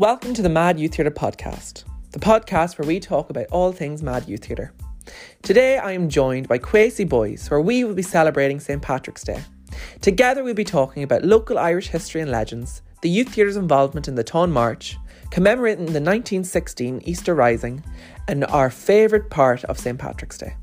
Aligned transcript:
Welcome 0.00 0.32
to 0.32 0.40
the 0.40 0.48
Mad 0.48 0.80
Youth 0.80 0.94
Theatre 0.94 1.10
podcast, 1.10 1.84
the 2.12 2.18
podcast 2.18 2.78
where 2.78 2.88
we 2.88 3.00
talk 3.00 3.28
about 3.28 3.48
all 3.52 3.70
things 3.70 4.02
Mad 4.02 4.26
Youth 4.26 4.46
Theatre. 4.46 4.72
Today 5.42 5.76
I 5.76 5.92
am 5.92 6.08
joined 6.08 6.48
by 6.48 6.58
Kwasie 6.58 7.06
Boyce, 7.06 7.50
where 7.50 7.60
we 7.60 7.84
will 7.84 7.92
be 7.92 8.00
celebrating 8.00 8.60
St 8.60 8.80
Patrick's 8.80 9.24
Day. 9.24 9.42
Together 10.00 10.42
we'll 10.42 10.54
be 10.54 10.64
talking 10.64 11.02
about 11.02 11.26
local 11.26 11.58
Irish 11.58 11.88
history 11.88 12.22
and 12.22 12.30
legends, 12.30 12.80
the 13.02 13.10
Youth 13.10 13.34
Theatre's 13.34 13.58
involvement 13.58 14.08
in 14.08 14.14
the 14.14 14.24
Táin 14.24 14.50
March, 14.50 14.96
commemorating 15.30 15.84
the 15.84 16.00
1916 16.00 17.02
Easter 17.04 17.34
Rising, 17.34 17.84
and 18.26 18.46
our 18.46 18.70
favourite 18.70 19.28
part 19.28 19.64
of 19.64 19.78
St 19.78 19.98
Patrick's 19.98 20.38
Day. 20.38 20.56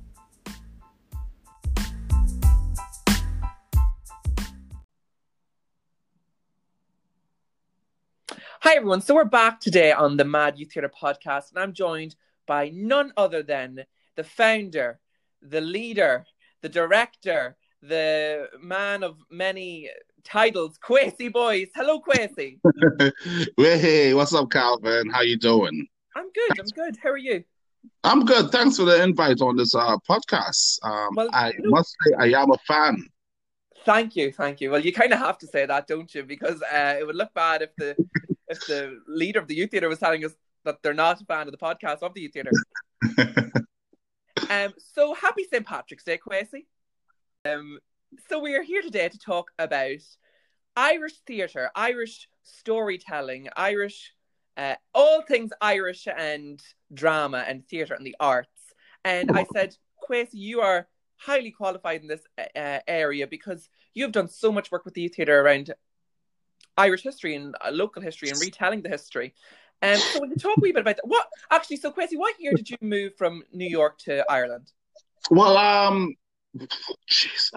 Everyone, 8.78 9.02
so 9.02 9.16
we're 9.16 9.26
back 9.26 9.60
today 9.60 9.92
on 9.92 10.18
the 10.18 10.24
Mad 10.24 10.60
Youth 10.60 10.72
Theatre 10.72 10.88
podcast, 11.02 11.50
and 11.50 11.58
I'm 11.58 11.74
joined 11.74 12.16
by 12.46 12.70
none 12.72 13.12
other 13.18 13.42
than 13.42 13.84
the 14.16 14.24
founder, 14.24 15.00
the 15.42 15.62
leader, 15.62 16.28
the 16.62 16.70
director, 16.70 17.58
the 17.82 18.48
man 18.62 19.02
of 19.02 19.18
many 19.32 19.90
titles, 20.24 20.78
Kwasie 20.78 21.34
Boyce. 21.34 21.70
Hello, 21.74 22.00
Kwasie. 22.00 22.60
hey, 23.58 24.14
what's 24.14 24.36
up, 24.36 24.52
Calvin? 24.52 25.10
How 25.10 25.22
you 25.22 25.40
doing? 25.40 25.88
I'm 26.16 26.32
good. 26.32 26.60
I'm 26.60 26.68
good. 26.68 26.98
How 27.02 27.10
are 27.10 27.18
you? 27.18 27.44
I'm 28.04 28.26
good. 28.26 28.52
Thanks 28.52 28.78
for 28.78 28.84
the 28.84 29.02
invite 29.02 29.42
on 29.42 29.56
this 29.56 29.74
uh, 29.74 29.98
podcast. 30.08 30.78
Um, 30.84 31.16
well, 31.16 31.30
I 31.34 31.52
must 31.64 31.96
say 32.06 32.14
I 32.20 32.40
am 32.40 32.52
a 32.52 32.58
fan. 32.68 33.08
Thank 33.88 34.18
you, 34.18 34.34
thank 34.34 34.60
you. 34.60 34.70
Well, 34.70 34.82
you 34.82 34.92
kind 34.92 35.14
of 35.14 35.20
have 35.20 35.38
to 35.38 35.48
say 35.48 35.66
that, 35.66 35.88
don't 35.88 36.14
you? 36.14 36.24
Because 36.24 36.62
uh, 36.62 36.98
it 37.00 37.08
would 37.08 37.16
look 37.16 37.34
bad 37.34 37.62
if 37.62 37.76
the 37.78 37.96
if 38.48 38.66
the 38.68 39.00
leader 39.08 39.40
of 39.40 39.48
the 39.48 39.56
youth 39.56 39.72
theatre 39.72 39.90
was 39.90 40.00
telling 40.00 40.24
us 40.26 40.34
that 40.66 40.82
they're 40.84 40.94
not 40.94 41.22
a 41.22 41.26
fan 41.26 41.48
of 41.48 41.52
the 41.52 41.58
podcast 41.58 42.00
of 42.02 42.14
the 42.14 42.22
youth 42.22 42.34
theatre. 42.34 42.52
um, 44.50 44.74
so 44.94 45.14
happy 45.14 45.44
St. 45.44 45.66
Patrick's 45.66 46.04
Day, 46.04 46.18
Kwasie. 46.18 46.66
Um, 47.46 47.80
so 48.30 48.40
we 48.40 48.56
are 48.56 48.64
here 48.64 48.82
today 48.82 49.10
to 49.10 49.18
talk 49.18 49.52
about 49.60 50.00
Irish 50.76 51.20
theatre, 51.26 51.70
Irish 51.76 52.28
storytelling, 52.44 53.50
Irish, 53.56 54.14
uh, 54.58 54.76
all 54.94 55.22
things 55.22 55.52
Irish 55.62 56.08
and 56.08 56.62
drama 56.94 57.44
and 57.48 57.68
theatre 57.68 57.94
and 57.94 58.06
the 58.06 58.16
arts. 58.20 58.50
And 59.04 59.32
I 59.32 59.46
said, 59.54 59.76
Kwasie, 60.10 60.34
you 60.34 60.62
are 60.62 60.88
highly 61.18 61.52
qualified 61.52 62.02
in 62.02 62.08
this 62.08 62.22
uh, 62.38 62.80
area 62.88 63.28
because 63.28 63.70
you've 63.94 64.12
done 64.12 64.28
so 64.28 64.52
much 64.52 64.72
work 64.72 64.86
with 64.86 64.94
the 64.94 65.02
youth 65.02 65.16
theatre 65.16 65.40
around 65.40 65.74
Irish 66.78 67.04
history 67.04 67.36
and 67.36 67.56
uh, 67.66 67.72
local 67.72 68.02
history 68.02 68.30
and 68.30 68.40
retelling 68.40 68.82
the 68.82 68.90
history. 68.90 69.34
Um, 69.82 69.98
so 69.98 70.22
we 70.22 70.30
can 70.30 70.40
talk 70.40 70.58
a 70.58 70.62
wee 70.62 70.72
bit 70.72 70.82
about 70.82 70.96
that. 70.96 71.08
What 71.08 71.28
actually? 71.52 71.78
So, 71.78 71.92
Kwasie, 71.92 72.18
what 72.18 72.40
year 72.40 72.54
did 72.54 72.70
you 72.70 72.78
move 72.82 73.16
from 73.16 73.44
New 73.54 73.68
York 73.68 74.00
to 74.00 74.26
Ireland? 74.30 74.72
Well, 75.30 75.58
um, 75.58 76.16
jeez, 77.10 77.52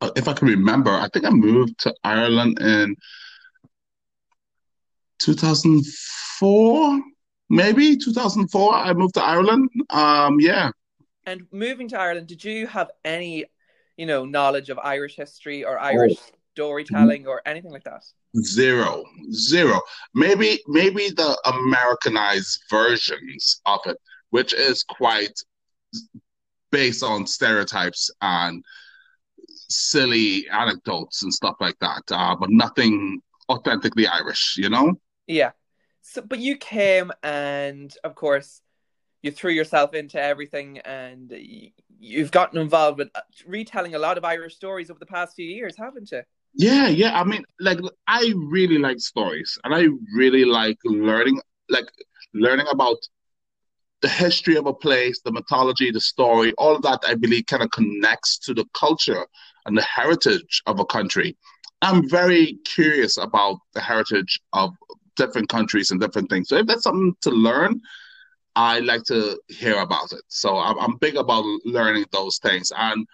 uh, 0.00 0.10
if 0.14 0.28
I 0.28 0.32
can 0.32 0.48
remember, 0.48 0.90
I 0.90 1.08
think 1.08 1.24
I 1.24 1.30
moved 1.30 1.78
to 1.80 1.94
Ireland 2.04 2.60
in 2.60 2.94
2004, 5.18 7.00
maybe 7.48 7.96
2004. 7.96 8.74
I 8.74 8.92
moved 8.92 9.14
to 9.14 9.22
Ireland. 9.22 9.70
Um, 9.90 10.38
yeah. 10.40 10.70
And 11.24 11.42
moving 11.50 11.88
to 11.88 11.98
Ireland, 11.98 12.28
did 12.28 12.44
you 12.44 12.68
have 12.68 12.90
any, 13.04 13.46
you 13.96 14.06
know, 14.06 14.24
knowledge 14.24 14.70
of 14.70 14.78
Irish 14.78 15.16
history 15.16 15.64
or 15.64 15.78
Irish 15.78 16.16
oh. 16.20 16.36
Storytelling 16.56 17.26
or 17.26 17.42
anything 17.44 17.70
like 17.70 17.84
that? 17.84 18.02
Zero, 18.42 19.04
zero. 19.30 19.80
Maybe, 20.14 20.58
maybe 20.66 21.10
the 21.10 21.38
Americanized 21.44 22.64
versions 22.70 23.60
of 23.66 23.80
it, 23.84 23.98
which 24.30 24.54
is 24.54 24.82
quite 24.82 25.38
based 26.72 27.02
on 27.02 27.26
stereotypes 27.26 28.10
and 28.22 28.64
silly 29.68 30.48
anecdotes 30.48 31.22
and 31.22 31.32
stuff 31.32 31.56
like 31.60 31.78
that, 31.80 32.02
uh, 32.10 32.34
but 32.34 32.50
nothing 32.50 33.20
authentically 33.50 34.06
Irish, 34.06 34.56
you 34.56 34.70
know? 34.70 34.94
Yeah. 35.26 35.50
So, 36.00 36.22
but 36.22 36.38
you 36.38 36.56
came 36.56 37.12
and, 37.22 37.94
of 38.02 38.14
course, 38.14 38.62
you 39.22 39.30
threw 39.30 39.52
yourself 39.52 39.92
into 39.92 40.20
everything 40.20 40.78
and 40.78 41.32
you've 41.98 42.30
gotten 42.30 42.58
involved 42.58 42.98
with 42.98 43.10
uh, 43.14 43.20
retelling 43.46 43.94
a 43.94 43.98
lot 43.98 44.16
of 44.16 44.24
Irish 44.24 44.54
stories 44.54 44.90
over 44.90 45.00
the 45.00 45.06
past 45.06 45.34
few 45.36 45.46
years, 45.46 45.76
haven't 45.76 46.10
you? 46.12 46.22
Yeah, 46.56 46.88
yeah. 46.88 47.18
I 47.20 47.24
mean, 47.24 47.44
like, 47.60 47.78
I 48.08 48.32
really 48.48 48.78
like 48.78 48.98
stories 48.98 49.58
and 49.64 49.74
I 49.74 49.88
really 50.14 50.44
like 50.44 50.78
learning, 50.84 51.40
like, 51.68 51.86
learning 52.32 52.66
about 52.70 52.96
the 54.00 54.08
history 54.08 54.56
of 54.56 54.66
a 54.66 54.72
place, 54.72 55.20
the 55.22 55.32
mythology, 55.32 55.90
the 55.90 56.00
story, 56.00 56.52
all 56.58 56.74
of 56.74 56.82
that, 56.82 57.00
I 57.06 57.14
believe, 57.14 57.46
kind 57.46 57.62
of 57.62 57.70
connects 57.70 58.38
to 58.40 58.54
the 58.54 58.64
culture 58.72 59.26
and 59.66 59.76
the 59.76 59.82
heritage 59.82 60.62
of 60.66 60.80
a 60.80 60.84
country. 60.86 61.36
I'm 61.82 62.08
very 62.08 62.58
curious 62.64 63.18
about 63.18 63.58
the 63.74 63.80
heritage 63.80 64.40
of 64.54 64.70
different 65.16 65.48
countries 65.48 65.90
and 65.90 66.00
different 66.00 66.30
things. 66.30 66.48
So 66.48 66.56
if 66.56 66.66
that's 66.66 66.84
something 66.84 67.14
to 67.22 67.30
learn, 67.30 67.80
I 68.54 68.80
like 68.80 69.04
to 69.04 69.38
hear 69.48 69.78
about 69.80 70.12
it. 70.12 70.22
So 70.28 70.56
I'm, 70.56 70.78
I'm 70.78 70.96
big 70.96 71.16
about 71.16 71.44
learning 71.64 72.06
those 72.12 72.38
things. 72.38 72.72
And 72.76 73.06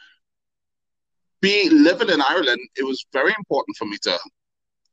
be 1.43 1.69
living 1.69 2.09
in 2.09 2.23
Ireland, 2.23 2.61
it 2.77 2.85
was 2.85 3.05
very 3.13 3.35
important 3.37 3.77
for 3.77 3.85
me 3.85 3.99
to 4.03 4.19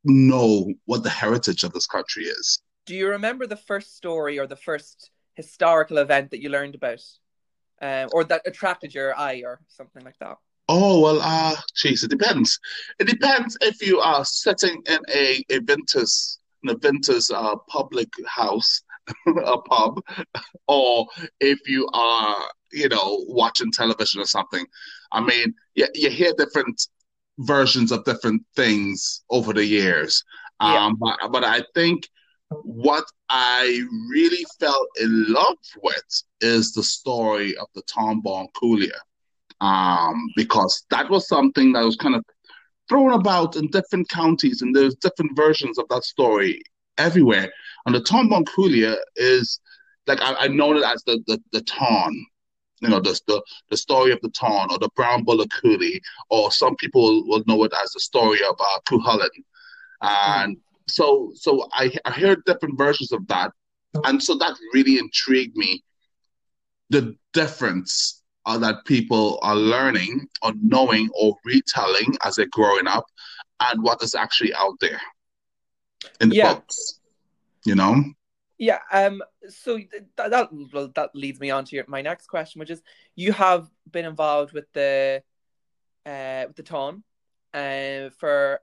know 0.03 0.73
what 0.85 1.03
the 1.03 1.09
heritage 1.09 1.63
of 1.63 1.71
this 1.71 1.87
country 1.87 2.23
is. 2.23 2.59
Do 2.85 2.95
you 2.95 3.07
remember 3.09 3.47
the 3.47 3.55
first 3.55 3.95
story 3.95 4.39
or 4.39 4.47
the 4.47 4.55
first 4.55 5.11
historical 5.35 5.99
event 5.99 6.31
that 6.31 6.41
you 6.41 6.49
learned 6.49 6.75
about, 6.75 7.01
um, 7.81 8.09
or 8.11 8.23
that 8.25 8.41
attracted 8.45 8.93
your 8.93 9.17
eye, 9.17 9.43
or 9.45 9.61
something 9.69 10.03
like 10.03 10.17
that? 10.19 10.37
Oh 10.67 10.99
well, 10.99 11.19
uh, 11.21 11.55
jeez, 11.75 12.03
it 12.03 12.09
depends. 12.09 12.59
It 12.99 13.07
depends 13.07 13.57
if 13.61 13.85
you 13.85 13.99
are 13.99 14.25
sitting 14.25 14.81
in 14.87 14.99
a 15.13 15.43
a 15.49 15.59
Ventus, 15.59 16.39
in 16.63 16.69
a 16.71 16.77
Ventus 16.77 17.31
uh, 17.31 17.55
public 17.67 18.09
house, 18.27 18.81
a 19.45 19.57
pub, 19.61 20.01
or 20.67 21.07
if 21.39 21.59
you 21.67 21.87
are, 21.93 22.37
you 22.71 22.89
know, 22.89 23.23
watching 23.27 23.71
television 23.71 24.21
or 24.21 24.25
something. 24.25 24.65
I 25.11 25.21
mean, 25.21 25.53
you, 25.75 25.87
you 25.95 26.09
hear 26.09 26.33
different 26.37 26.87
versions 27.39 27.91
of 27.91 28.03
different 28.05 28.43
things 28.55 29.23
over 29.29 29.53
the 29.53 29.65
years. 29.65 30.23
Um, 30.59 30.97
yeah. 31.03 31.15
but, 31.21 31.31
but 31.31 31.43
I 31.43 31.63
think 31.73 32.07
what 32.63 33.05
I 33.29 33.83
really 34.09 34.45
fell 34.59 34.87
in 34.99 35.31
love 35.31 35.57
with 35.81 36.23
is 36.41 36.73
the 36.73 36.83
story 36.83 37.55
of 37.57 37.67
the 37.75 37.83
Táin 37.83 38.21
Cúailnge 38.23 38.91
um, 39.61 40.29
because 40.35 40.85
that 40.89 41.09
was 41.09 41.27
something 41.27 41.73
that 41.73 41.83
was 41.83 41.95
kind 41.95 42.15
of 42.15 42.23
thrown 42.87 43.13
about 43.13 43.55
in 43.55 43.67
different 43.67 44.09
counties, 44.09 44.61
and 44.61 44.75
there's 44.75 44.95
different 44.95 45.35
versions 45.35 45.77
of 45.77 45.87
that 45.89 46.03
story 46.03 46.61
everywhere. 46.97 47.51
And 47.85 47.93
the 47.93 48.01
Táin 48.01 48.29
Cúailnge 48.29 48.97
is 49.15 49.59
like 50.07 50.21
I, 50.21 50.45
I 50.45 50.47
know 50.47 50.75
it 50.75 50.83
as 50.83 51.03
the 51.03 51.21
the, 51.27 51.41
the 51.51 51.61
Táin, 51.61 52.13
you 52.81 52.89
know, 52.89 52.99
the, 52.99 53.19
the 53.27 53.41
the 53.69 53.77
story 53.77 54.11
of 54.11 54.19
the 54.21 54.29
Táin 54.29 54.71
or 54.71 54.79
the 54.79 54.89
Brown 54.95 55.23
Bull 55.23 55.41
of 55.41 55.49
Cooley, 55.49 56.01
or 56.29 56.51
some 56.51 56.75
people 56.75 57.27
will 57.27 57.43
know 57.47 57.63
it 57.63 57.73
as 57.83 57.91
the 57.91 57.99
story 57.99 58.39
of 58.43 58.55
uh. 58.59 58.79
And 60.01 60.57
mm. 60.57 60.61
so 60.87 61.31
so 61.35 61.67
I 61.73 61.91
I 62.05 62.11
heard 62.11 62.43
different 62.45 62.77
versions 62.77 63.11
of 63.11 63.27
that, 63.27 63.51
and 64.05 64.21
so 64.21 64.35
that 64.35 64.55
really 64.73 64.97
intrigued 64.97 65.55
me. 65.55 65.83
The 66.89 67.15
difference 67.33 68.23
uh, 68.45 68.57
that 68.57 68.83
people 68.85 69.37
are 69.43 69.55
learning 69.55 70.27
or 70.41 70.53
knowing 70.61 71.09
or 71.13 71.35
retelling 71.45 72.17
as 72.23 72.35
they're 72.35 72.47
growing 72.51 72.87
up 72.87 73.05
and 73.59 73.83
what 73.83 74.01
is 74.01 74.15
actually 74.15 74.53
out 74.55 74.79
there 74.79 74.99
in 76.21 76.29
the 76.29 76.35
yeah. 76.35 76.53
books 76.53 76.99
you 77.65 77.75
know 77.75 78.03
yeah 78.59 78.79
um 78.91 79.21
so 79.47 79.79
that, 80.15 80.29
that 80.29 80.49
well, 80.73 80.91
that 80.95 81.15
leads 81.15 81.39
me 81.39 81.49
on 81.49 81.65
to 81.65 81.75
your, 81.75 81.85
my 81.87 82.01
next 82.01 82.27
question 82.27 82.59
which 82.59 82.69
is 82.69 82.81
you 83.15 83.33
have 83.33 83.67
been 83.89 84.05
involved 84.05 84.53
with 84.53 84.71
the 84.73 85.23
uh 86.05 86.43
with 86.47 86.55
the 86.55 86.63
Táin 86.63 87.01
uh 87.53 88.11
for 88.19 88.61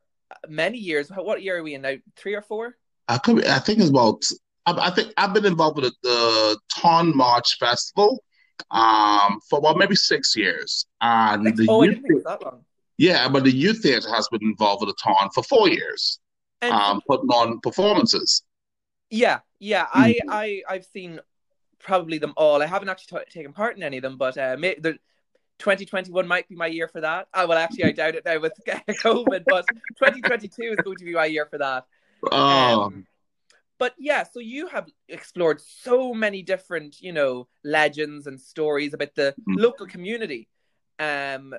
many 0.49 0.79
years 0.79 1.09
what 1.09 1.43
year 1.43 1.59
are 1.59 1.63
we 1.63 1.75
in 1.75 1.83
now 1.83 1.95
three 2.17 2.35
or 2.35 2.43
four 2.43 2.77
i 3.09 3.19
could 3.19 3.45
i 3.47 3.59
think 3.59 3.81
it's 3.81 3.91
about 3.91 4.23
I, 4.67 4.89
I 4.89 4.91
think 4.91 5.13
i've 5.17 5.35
been 5.35 5.47
involved 5.47 5.77
with 5.81 5.95
the, 6.03 6.59
the 6.83 7.13
march 7.15 7.59
festival 7.59 8.23
um, 8.71 9.41
for 9.49 9.59
about 9.59 9.79
maybe 9.79 9.97
six 9.97 10.37
years. 10.37 10.87
And 11.01 11.57
the 11.57 11.67
oh, 11.69 11.83
I 11.83 11.87
didn't 11.87 12.03
think 12.03 12.13
it 12.13 12.15
was 12.15 12.25
that 12.25 12.43
long. 12.43 12.65
Yeah, 12.99 13.29
but 13.29 13.45
the 13.45 13.55
youth 13.55 13.83
theatre 13.83 14.13
has 14.15 14.29
been 14.29 14.43
involved 14.43 14.85
with 14.85 14.95
the 14.95 15.03
Táin 15.03 15.31
for 15.35 15.43
four 15.43 15.69
years, 15.69 16.19
and 16.63 16.73
um, 16.73 17.01
putting 17.07 17.29
on 17.29 17.61
performances. 17.61 18.43
Yeah, 19.11 19.41
yeah, 19.59 19.87
mm-hmm. 19.87 20.31
I, 20.31 20.63
I, 20.69 20.75
I've 20.75 20.85
seen 20.85 21.21
probably 21.79 22.19
them 22.19 22.35
all. 22.37 22.63
I 22.63 22.67
haven't 22.67 22.89
actually 22.89 23.21
t- 23.21 23.31
taken 23.31 23.53
part 23.53 23.77
in 23.77 23.83
any 23.83 23.99
of 23.99 24.03
them, 24.03 24.17
but 24.17 24.37
uh, 24.37 24.57
may- 24.59 24.79
the 24.79 24.99
2021 25.59 26.27
might 26.27 26.49
be 26.49 26.57
my 26.57 26.67
year 26.67 26.89
for 26.89 27.01
that. 27.01 27.29
Oh, 27.33 27.47
well, 27.47 27.59
actually, 27.59 27.85
I 27.85 27.93
doubt 27.93 28.15
it 28.15 28.25
now 28.25 28.41
with 28.41 28.53
COVID, 28.67 29.45
but 29.47 29.67
2022 29.99 30.63
is 30.63 30.77
going 30.77 30.97
to 30.97 31.05
be 31.05 31.15
my 31.15 31.27
year 31.27 31.47
for 31.47 31.59
that. 31.59 31.87
Oh. 32.31 32.83
Um, 32.83 33.07
but 33.79 33.95
yeah, 33.99 34.23
so 34.23 34.41
you 34.41 34.69
have 34.69 34.89
explored 35.09 35.61
so 35.61 36.15
many 36.15 36.43
different, 36.43 37.01
you 37.01 37.13
know, 37.13 37.47
legends 37.63 38.27
and 38.27 38.41
stories 38.41 38.95
about 38.95 39.15
the 39.15 39.35
mm. 39.39 39.57
local 39.57 39.87
community. 39.87 40.49
Um, 40.99 41.55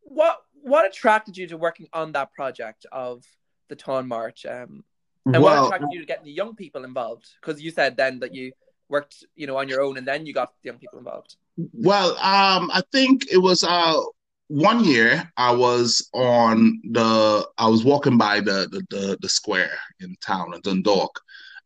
what 0.00 0.38
what 0.62 0.86
attracted 0.86 1.36
you 1.36 1.46
to 1.48 1.56
working 1.58 1.88
on 1.92 2.12
that 2.12 2.32
project 2.32 2.86
of 2.90 3.24
the 3.68 3.76
Táin 3.76 4.06
March? 4.06 4.46
Um, 4.46 4.82
and 5.26 5.42
well, 5.42 5.62
what 5.62 5.66
attracted 5.66 5.88
you 5.92 6.00
to 6.00 6.06
getting 6.06 6.24
the 6.24 6.32
young 6.32 6.54
people 6.54 6.84
involved? 6.84 7.28
Because 7.40 7.60
you 7.60 7.70
said 7.70 7.96
then 7.96 8.20
that 8.20 8.34
you 8.34 8.52
worked, 8.88 9.24
you 9.36 9.46
know, 9.46 9.56
on 9.58 9.68
your 9.68 9.82
own, 9.82 9.98
and 9.98 10.06
then 10.06 10.26
you 10.26 10.32
got 10.32 10.52
the 10.62 10.68
young 10.68 10.78
people 10.78 10.98
involved. 10.98 11.36
Well, 11.72 12.10
um, 12.18 12.70
I 12.72 12.82
think 12.92 13.30
it 13.30 13.38
was 13.38 13.62
uh, 13.62 14.00
one 14.48 14.84
year 14.84 15.30
I 15.36 15.54
was 15.54 16.08
on 16.14 16.80
the 16.90 17.46
I 17.58 17.68
was 17.68 17.84
walking 17.84 18.16
by 18.16 18.40
the, 18.40 18.68
the 18.70 18.82
the, 18.90 19.18
the 19.20 19.28
square 19.28 19.76
in 20.00 20.16
town 20.24 20.54
in 20.54 20.60
Dundalk, 20.62 21.20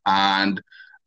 and 0.07 0.61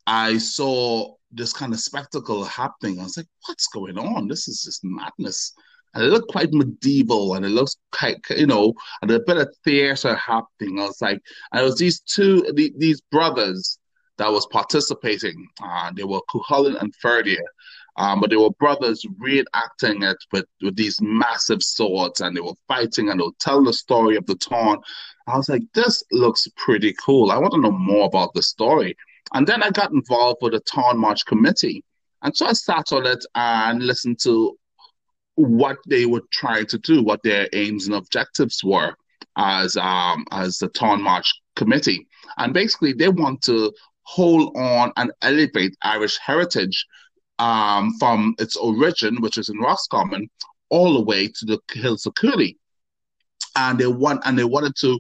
I 0.08 0.38
saw 0.38 1.16
this 1.32 1.52
kind 1.52 1.74
of 1.74 1.80
spectacle 1.80 2.46
happening. 2.46 3.00
I 3.00 3.04
was 3.04 3.18
like, 3.18 3.28
"What's 3.48 3.68
going 3.68 3.98
on? 3.98 4.28
This 4.28 4.48
is 4.48 4.64
just 4.64 4.84
madness." 4.84 5.54
And 5.96 6.04
it 6.04 6.08
looked 6.08 6.32
quite 6.32 6.52
medieval, 6.52 7.36
and 7.36 7.46
it 7.46 7.50
looks 7.50 7.78
quite, 7.92 8.18
you 8.30 8.48
know, 8.48 8.74
and 9.02 9.10
a 9.10 9.20
bit 9.26 9.38
of 9.38 9.56
theater 9.64 10.14
happening. 10.16 10.80
I 10.80 10.86
was 10.86 11.02
like, 11.02 11.22
and 11.52 11.62
it 11.62 11.64
was 11.64 11.78
these 11.78 12.02
two, 12.02 12.42
the, 12.54 12.74
these 12.78 13.02
brothers 13.12 13.80
that 14.18 14.32
was 14.32 14.46
participating. 14.48 15.48
Uh, 15.64 15.92
they 15.96 16.04
were 16.04 16.22
Cuchulainn 16.30 16.80
and 16.82 16.94
Ferdia, 17.04 17.42
um, 17.98 18.20
but 18.20 18.30
they 18.30 18.36
were 18.36 18.52
brothers 18.52 19.06
reenacting 19.22 20.10
it 20.10 20.18
with, 20.32 20.46
with 20.62 20.76
these 20.76 21.00
massive 21.02 21.64
swords 21.64 22.22
and 22.22 22.36
they 22.36 22.42
were 22.42 22.54
fighting 22.68 23.10
and 23.10 23.20
they 23.20 23.24
were 23.24 23.32
telling 23.40 23.66
the 23.66 23.74
story 23.74 24.16
of 24.16 24.26
the 24.26 24.36
Táin. 24.36 24.82
I 25.28 25.38
was 25.38 25.50
like, 25.50 25.64
this 25.74 26.04
looks 26.12 26.48
pretty 26.56 26.94
cool. 26.94 27.32
I 27.32 27.38
want 27.38 27.54
to 27.54 27.62
know 27.62 27.72
more 27.72 28.06
about 28.06 28.34
the 28.34 28.42
story. 28.42 28.96
And 29.34 29.48
then 29.48 29.64
I 29.64 29.72
got 29.72 29.92
involved 29.92 30.40
with 30.42 30.54
the 30.54 30.62
Táin 30.62 30.98
March 30.98 31.26
Committee. 31.26 31.84
And 32.22 32.36
so 32.36 32.48
I 32.48 32.54
sat 32.54 32.92
on 32.92 33.06
it 33.06 33.24
and 33.34 33.84
listened 33.84 34.20
to 34.24 34.58
what 35.36 35.78
they 35.88 36.06
were 36.06 36.24
trying 36.32 36.66
to 36.68 36.78
do, 36.80 37.04
what 37.04 37.22
their 37.24 37.48
aims 37.54 37.88
and 37.88 37.96
objectives 37.96 38.64
were 38.64 38.96
as 39.38 39.76
um, 39.78 40.26
as 40.32 40.58
the 40.58 40.70
Táin 40.70 41.02
March 41.02 41.32
Committee. 41.56 42.08
And 42.38 42.54
basically, 42.54 42.94
they 42.94 43.10
want 43.10 43.42
to 43.44 43.74
hold 44.04 44.56
on 44.56 44.92
and 44.98 45.12
elevate 45.22 45.76
Irish 45.82 46.18
heritage 46.18 46.86
um, 47.40 47.94
from 48.00 48.36
its 48.40 48.56
origin, 48.56 49.22
which 49.22 49.38
is 49.38 49.50
in 49.50 49.60
Roscommon, 49.60 50.30
all 50.70 50.94
the 50.94 51.02
way 51.02 51.28
to 51.28 51.46
the 51.46 51.60
hills 51.74 52.06
of 52.06 52.16
Cooley. 52.16 52.58
And 53.58 53.80
they 53.80 53.88
want 53.88 54.22
and 54.26 54.38
they 54.38 54.44
wanted 54.44 54.76
to 54.82 55.00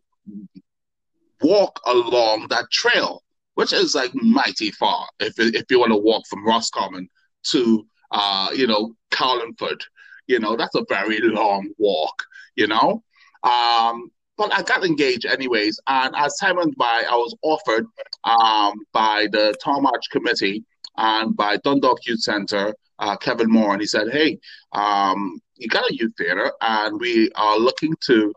walk 1.42 1.80
along 1.86 2.48
that 2.50 2.72
trail, 2.72 3.24
which 3.56 3.74
is 3.74 3.96
like 3.96 4.12
mighty 4.16 4.72
far. 4.72 5.08
If 5.20 5.34
if 5.38 5.66
you 5.70 5.80
want 5.80 5.92
to 5.92 5.98
walk 5.98 6.26
from 6.28 6.46
Roscommon 6.46 7.10
to 7.52 7.86
uh, 8.12 8.50
you 8.54 8.68
know, 8.68 8.96
Carlingford, 9.12 9.84
you 10.28 10.40
know, 10.40 10.56
that's 10.56 10.76
a 10.76 10.86
very 10.90 11.20
long 11.22 11.70
walk, 11.78 12.16
you 12.56 12.68
know. 12.68 13.04
Um, 13.44 14.12
but 14.38 14.54
I 14.54 14.64
got 14.64 14.86
engaged 14.86 15.26
anyways. 15.26 15.80
And 15.88 16.16
as 16.16 16.38
time 16.38 16.58
went 16.58 16.78
by, 16.78 17.04
I 17.10 17.16
was 17.16 17.36
offered 17.42 17.86
um, 18.24 18.80
by 18.92 19.28
the 19.32 19.56
March 19.66 20.10
Committee 20.12 20.64
and 20.98 21.36
by 21.36 21.58
Dundalk 21.58 22.06
Youth 22.06 22.22
Centre, 22.22 22.74
uh, 23.00 23.18
Kevin 23.18 23.50
Moore, 23.50 23.74
and 23.74 23.82
he 23.82 23.88
said, 23.88 24.12
"Hey, 24.12 24.40
um, 24.72 25.40
you 25.58 25.68
got 25.68 25.90
a 25.90 25.96
youth 25.96 26.14
theatre, 26.18 26.52
and 26.62 27.00
we 27.00 27.30
are 27.36 27.58
looking 27.58 27.94
to 28.06 28.34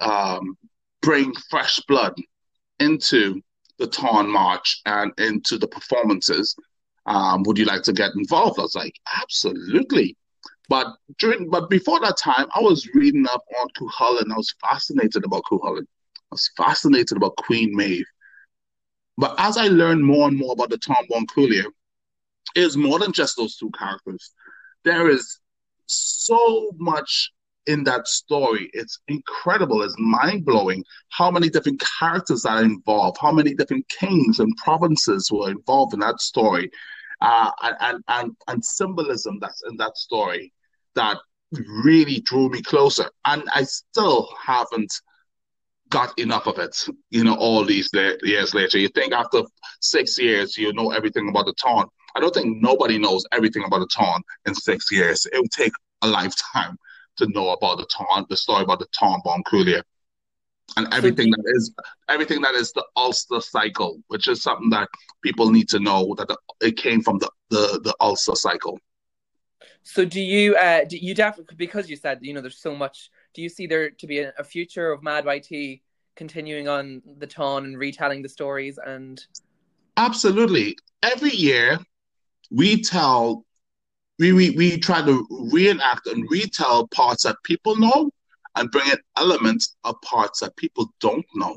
um, 0.00 0.56
bring 1.02 1.34
fresh 1.50 1.78
blood 1.88 2.14
into 2.80 3.40
the 3.78 3.86
Táin 3.86 4.28
March 4.28 4.80
and 4.86 5.12
into 5.18 5.58
the 5.58 5.68
performances. 5.68 6.54
Um, 7.06 7.42
would 7.44 7.58
you 7.58 7.64
like 7.64 7.82
to 7.82 7.92
get 7.92 8.12
involved?" 8.16 8.58
I 8.58 8.62
was 8.62 8.74
like, 8.74 8.94
"Absolutely." 9.22 10.16
But 10.68 10.86
during, 11.18 11.48
but 11.48 11.70
before 11.70 11.98
that 12.00 12.18
time, 12.18 12.46
I 12.54 12.60
was 12.60 12.86
reading 12.94 13.26
up 13.26 13.42
on 13.60 13.68
Cuchulainn. 13.70 14.30
I 14.30 14.36
was 14.36 14.54
fascinated 14.60 15.24
about 15.24 15.42
Cuchulainn. 15.50 15.86
I 15.86 16.32
was 16.32 16.50
fascinated 16.56 17.16
about 17.16 17.36
Queen 17.36 17.74
Maeve. 17.74 18.04
But 19.16 19.34
as 19.38 19.56
I 19.56 19.68
learned 19.68 20.04
more 20.04 20.28
and 20.28 20.36
more 20.36 20.52
about 20.52 20.70
the 20.70 20.78
Táin 20.78 21.08
Bó 21.10 21.24
Cúailnge, 21.26 21.64
is 22.54 22.76
more 22.76 22.98
than 22.98 23.12
just 23.12 23.36
those 23.36 23.56
two 23.56 23.70
characters. 23.70 24.32
There 24.84 25.08
is 25.08 25.40
so 25.86 26.70
much 26.76 27.32
in 27.66 27.84
that 27.84 28.06
story. 28.08 28.70
It's 28.72 29.00
incredible. 29.08 29.82
It's 29.82 29.94
mind 29.98 30.44
blowing 30.44 30.84
how 31.10 31.30
many 31.30 31.48
different 31.48 31.82
characters 31.98 32.44
are 32.44 32.62
involved, 32.62 33.18
how 33.20 33.32
many 33.32 33.54
different 33.54 33.88
kings 33.88 34.38
and 34.38 34.54
provinces 34.56 35.30
were 35.30 35.50
involved 35.50 35.94
in 35.94 36.00
that 36.00 36.20
story, 36.20 36.70
uh, 37.20 37.50
and, 37.80 38.04
and, 38.08 38.36
and 38.48 38.64
symbolism 38.64 39.38
that's 39.40 39.62
in 39.68 39.76
that 39.78 39.96
story 39.96 40.52
that 40.98 41.18
really 41.84 42.20
drew 42.20 42.50
me 42.50 42.60
closer. 42.62 43.08
And 43.24 43.42
I 43.54 43.62
still 43.62 44.28
haven't 44.44 44.92
got 45.88 46.18
enough 46.18 46.46
of 46.46 46.58
it, 46.58 46.76
you 47.10 47.24
know, 47.24 47.34
all 47.34 47.64
these 47.64 47.88
years 48.22 48.54
later. 48.54 48.78
You 48.78 48.88
think 48.88 49.12
after 49.12 49.42
six 49.80 50.18
years, 50.18 50.58
you 50.58 50.72
know 50.72 50.90
everything 50.90 51.28
about 51.28 51.46
the 51.46 51.54
Táin. 51.54 51.86
I 52.14 52.20
don't 52.20 52.34
think 52.34 52.60
nobody 52.60 52.98
knows 52.98 53.24
everything 53.32 53.64
about 53.64 53.80
the 53.80 53.88
Táin 53.96 54.20
in 54.46 54.54
six 54.54 54.90
years. 54.92 55.26
It 55.32 55.40
would 55.40 55.50
take 55.50 55.72
a 56.02 56.08
lifetime 56.08 56.76
to 57.18 57.26
know 57.28 57.50
about 57.50 57.78
the 57.78 57.86
Táin, 57.86 58.28
the 58.28 58.36
story 58.36 58.64
about 58.64 58.80
the 58.80 58.88
Táin 59.00 59.22
Bó 59.24 59.36
Cúailnge. 59.46 59.82
And 60.76 60.92
everything 60.92 61.30
that 61.30 61.44
is 61.56 61.72
everything 62.10 62.42
that 62.42 62.54
is 62.54 62.72
the 62.72 62.84
Ulster 62.94 63.40
cycle, 63.40 64.02
which 64.08 64.28
is 64.28 64.42
something 64.42 64.68
that 64.70 64.88
people 65.22 65.50
need 65.50 65.68
to 65.70 65.78
know 65.78 66.14
that 66.18 66.28
it 66.60 66.76
came 66.76 67.00
from 67.00 67.18
the, 67.18 67.30
the, 67.48 67.80
the 67.82 67.94
Ulster 68.00 68.34
cycle. 68.34 68.78
So 69.82 70.04
do 70.04 70.20
you 70.20 70.56
uh 70.56 70.84
do 70.84 70.96
you 70.96 71.14
definitely 71.14 71.56
because 71.56 71.88
you 71.88 71.96
said 71.96 72.18
you 72.22 72.34
know 72.34 72.40
there's 72.40 72.60
so 72.60 72.74
much 72.74 73.10
do 73.34 73.42
you 73.42 73.48
see 73.48 73.66
there 73.66 73.90
to 73.90 74.06
be 74.06 74.20
a, 74.20 74.32
a 74.38 74.44
future 74.44 74.92
of 74.92 75.02
Mad 75.02 75.24
YT 75.26 75.80
continuing 76.16 76.68
on 76.68 77.02
the 77.18 77.26
Táin 77.26 77.64
and 77.64 77.78
retelling 77.78 78.22
the 78.22 78.28
stories 78.28 78.78
and 78.78 79.24
Absolutely. 79.98 80.76
Every 81.02 81.32
year 81.32 81.78
we 82.50 82.82
tell 82.82 83.44
we, 84.18 84.32
we 84.32 84.50
we 84.50 84.78
try 84.78 85.02
to 85.04 85.26
reenact 85.52 86.06
and 86.06 86.24
retell 86.30 86.86
parts 86.88 87.24
that 87.24 87.36
people 87.44 87.76
know 87.76 88.10
and 88.56 88.70
bring 88.70 88.88
in 88.88 88.98
elements 89.16 89.76
of 89.84 90.00
parts 90.02 90.40
that 90.40 90.56
people 90.56 90.92
don't 91.00 91.26
know. 91.34 91.56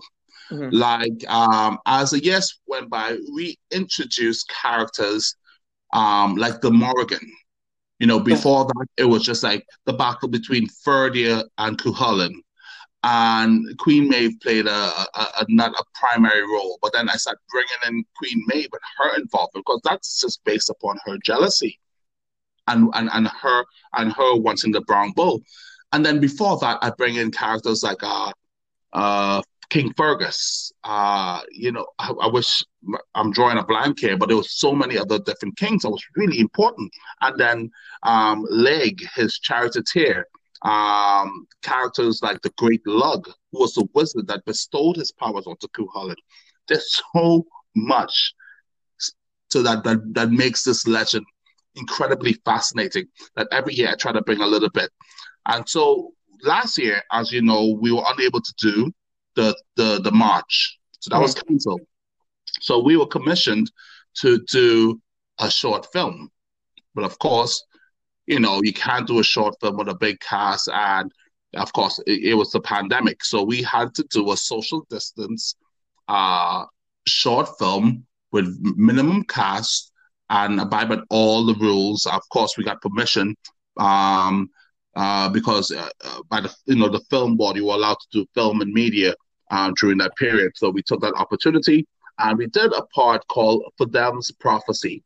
Mm-hmm. 0.52 0.76
Like 0.76 1.30
um, 1.30 1.80
as 1.86 2.12
the 2.12 2.24
years 2.24 2.60
went 2.68 2.90
by, 2.90 3.18
we 3.34 3.58
introduced 3.72 4.50
characters 4.50 5.36
um, 5.94 6.36
like 6.36 6.62
the 6.62 6.72
Morrigan, 6.72 7.32
you 8.02 8.08
know, 8.08 8.20
before 8.20 8.66
that, 8.66 8.88
it 8.98 9.06
was 9.06 9.22
just 9.22 9.44
like 9.44 9.64
the 9.86 9.94
battle 9.94 10.28
between 10.28 10.68
Ferdia 10.68 11.44
and 11.60 11.78
Cuchulainn. 11.78 12.34
And 13.04 13.78
Queen 13.78 14.10
Maeve 14.10 14.40
played 14.42 14.66
a, 14.66 14.72
a, 14.72 15.28
a, 15.42 15.46
not 15.50 15.72
a 15.80 15.84
primary 15.94 16.42
role, 16.42 16.80
but 16.82 16.94
then 16.94 17.10
I 17.10 17.14
started 17.14 17.42
bringing 17.52 18.00
in 18.00 18.04
Queen 18.18 18.44
Maeve 18.48 18.70
and 18.74 18.82
her 18.98 19.22
involvement 19.22 19.68
because 19.68 19.82
that's 19.84 20.20
just 20.20 20.44
based 20.46 20.72
upon 20.72 20.98
her 21.06 21.20
jealousy 21.24 21.80
and, 22.68 22.90
and, 22.96 23.08
and 23.14 23.28
her 23.28 23.66
and 23.94 24.12
her 24.14 24.36
wanting 24.36 24.72
the 24.72 24.82
brown 24.82 25.12
bull. 25.12 25.44
And 25.92 26.04
then 26.04 26.20
before 26.20 26.58
that, 26.58 26.80
I 26.82 26.90
bring 26.98 27.18
in 27.18 27.30
characters 27.30 27.84
like 27.84 28.02
uh, 28.02 28.32
uh, 28.94 29.44
King 29.72 29.94
Fergus. 29.94 30.72
Uh, 30.84 31.42
you 31.50 31.72
know, 31.72 31.88
I, 31.98 32.12
I, 32.22 32.28
wish 32.28 32.62
I'm 33.16 33.32
drawing 33.32 33.58
a 33.58 33.64
blank 33.64 34.02
here, 34.02 34.18
but 34.18 34.28
there 34.28 34.38
was 34.38 34.52
so 34.52 34.74
many 34.74 34.98
other 34.98 35.18
different 35.18 35.56
kings 35.56 35.84
that 35.84 35.90
was 35.90 36.04
really 36.18 36.40
important. 36.40 36.92
And 37.22 37.40
then 37.40 37.72
um, 38.04 38.46
Láeg, 38.52 39.00
his 39.16 39.40
charioteer, 39.40 40.28
um, 40.64 41.48
characters 41.64 42.20
like 42.22 42.42
the 42.42 42.52
Great 42.58 42.86
Lugh, 42.86 43.26
who 43.52 43.62
was 43.62 43.74
the 43.74 43.88
wizard 43.94 44.28
that 44.28 44.44
bestowed 44.46 44.98
his 44.98 45.14
powers 45.14 45.48
onto 45.48 45.68
Cuchulainn. 45.70 46.16
There's 46.68 47.02
so 47.14 47.46
much 47.76 48.34
so 49.50 49.62
that, 49.64 49.84
that 49.84 50.14
that 50.14 50.32
makes 50.32 50.64
this 50.64 50.86
legend 50.88 51.26
incredibly 51.76 52.34
fascinating. 52.46 53.06
That 53.36 53.48
every 53.52 53.74
year 53.74 53.90
I 53.90 53.96
try 53.96 54.12
to 54.12 54.22
bring 54.22 54.42
a 54.42 54.48
little 54.48 54.70
bit. 54.70 54.90
And 55.46 55.68
so 55.68 56.12
last 56.44 56.78
year, 56.78 57.02
as 57.12 57.32
you 57.32 57.42
know, 57.42 57.78
we 57.82 57.92
were 57.92 58.04
unable 58.06 58.42
to 58.42 58.54
do 58.58 58.92
the 59.36 59.56
the 59.76 60.00
the 60.04 60.12
march. 60.12 60.78
So 61.00 61.10
that 61.10 61.22
was 61.22 61.34
cancelled. 61.34 61.82
So 62.60 62.80
we 62.80 62.98
were 62.98 63.08
commissioned 63.08 63.72
to 64.20 64.40
do 64.52 65.02
a 65.40 65.50
short 65.50 65.88
film. 65.92 66.30
But 66.94 67.06
of 67.06 67.18
course, 67.20 67.64
you 68.28 68.40
know, 68.40 68.62
you 68.64 68.74
can't 68.74 69.08
do 69.08 69.20
a 69.20 69.24
short 69.24 69.56
film 69.62 69.78
with 69.78 69.88
a 69.88 69.96
big 69.96 70.20
cast. 70.20 70.70
And 70.72 71.12
of 71.56 71.74
course, 71.74 72.00
it, 72.06 72.24
it 72.24 72.34
was 72.36 72.52
the 72.52 72.62
pandemic. 72.62 73.24
So 73.24 73.44
we 73.44 73.62
had 73.62 73.96
to 73.96 74.04
do 74.12 74.32
a 74.32 74.38
social 74.38 74.86
distance 74.90 75.56
uh, 76.08 76.66
short 77.08 77.50
film 77.58 78.06
with 78.32 78.58
minimum 78.62 79.24
cast 79.24 79.92
and 80.30 80.60
abide 80.60 80.90
by 80.90 81.00
all 81.10 81.46
the 81.46 81.56
rules. 81.56 82.06
Of 82.06 82.22
course, 82.30 82.58
we 82.58 82.64
got 82.64 82.82
permission 82.82 83.36
um, 83.78 84.50
uh, 84.96 85.30
because 85.30 85.72
uh, 85.72 85.90
uh, 86.04 86.22
by 86.30 86.42
the 86.42 86.54
you 86.66 86.76
know 86.76 86.90
the 86.90 87.00
film 87.10 87.38
board 87.38 87.56
you 87.56 87.66
were 87.66 87.74
allowed 87.74 87.98
to 88.00 88.08
do 88.12 88.26
film 88.34 88.62
and 88.62 88.74
media 88.74 89.14
uh, 89.50 89.72
during 89.80 89.98
that 89.98 90.16
period. 90.16 90.52
So 90.56 90.70
we 90.70 90.82
took 90.82 91.02
that 91.02 91.14
opportunity 91.16 91.88
and 92.20 92.38
we 92.38 92.48
did 92.48 92.74
a 92.74 92.84
part 92.94 93.28
called 93.28 93.64
Fedelm's 93.80 94.32
Prophecy. 94.32 95.04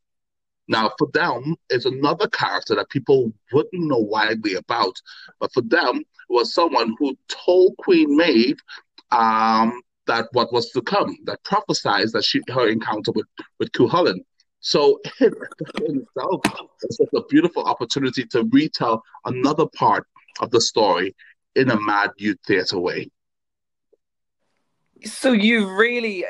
Now, 0.68 0.92
Fedelm 1.00 1.56
is 1.70 1.86
another 1.86 2.27
character 2.27 2.75
that 2.75 2.89
people 2.89 3.32
wouldn't 3.54 3.88
know 3.88 4.00
widely 4.00 4.56
about, 4.56 4.96
but 5.39 5.51
Fedelm 5.54 6.01
was 6.30 6.54
someone 6.54 6.96
who 6.98 7.15
told 7.27 7.77
Queen 7.77 8.15
Maeve 8.18 8.60
um, 9.12 9.80
that 10.08 10.27
what 10.32 10.51
was 10.51 10.72
to 10.72 10.82
come, 10.82 11.18
that 11.25 11.44
prophesied 11.44 12.12
that 12.13 12.24
she 12.24 12.42
her 12.50 12.68
encounter 12.68 13.12
with 13.12 13.27
with 13.60 13.72
Cuchulainn. 13.72 14.22
So 14.66 15.00
in 15.20 15.32
itself, 15.78 16.42
it's 16.82 17.00
a 17.00 17.22
beautiful 17.30 17.66
opportunity 17.66 18.26
to 18.32 18.46
retell 18.46 19.04
another 19.24 19.68
part 19.68 20.08
of 20.40 20.50
the 20.50 20.60
story 20.60 21.16
in 21.56 21.70
a 21.70 21.80
mad 21.80 22.10
youth 22.18 22.40
theatre 22.48 22.80
way. 22.80 23.12
So 25.04 25.34
you 25.34 25.72
really 25.72 26.26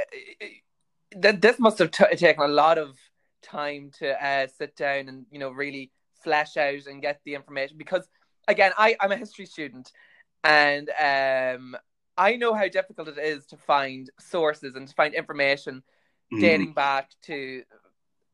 that 1.15 1.42
this 1.42 1.60
must 1.60 1.80
have 1.80 1.92
t- 1.92 2.13
taken 2.18 2.44
a 2.44 2.50
lot 2.50 2.77
of 2.77 2.98
time 3.42 3.92
to 4.00 4.22
uh, 4.22 4.48
sit 4.48 4.75
down 4.75 5.08
and 5.08 5.25
you 5.32 5.39
know 5.39 5.51
really 5.51 5.94
flesh 6.22 6.58
out 6.58 6.88
and 6.88 7.01
get 7.01 7.22
the 7.24 7.36
information 7.36 7.77
because 7.77 8.06
again 8.50 8.74
I, 8.77 8.98
I'm 9.00 9.13
a 9.13 9.18
history 9.18 9.46
student 9.46 9.94
and 10.44 10.89
um, 10.89 11.77
I 12.18 12.36
know 12.36 12.54
how 12.54 12.68
difficult 12.68 13.08
it 13.08 13.18
is 13.18 13.46
to 13.46 13.56
find 13.56 14.10
sources 14.20 14.75
and 14.75 14.89
to 14.89 14.94
find 14.94 15.13
information 15.13 15.84
mm. 16.34 16.42
dating 16.42 16.74
back 16.74 17.12
to 17.24 17.63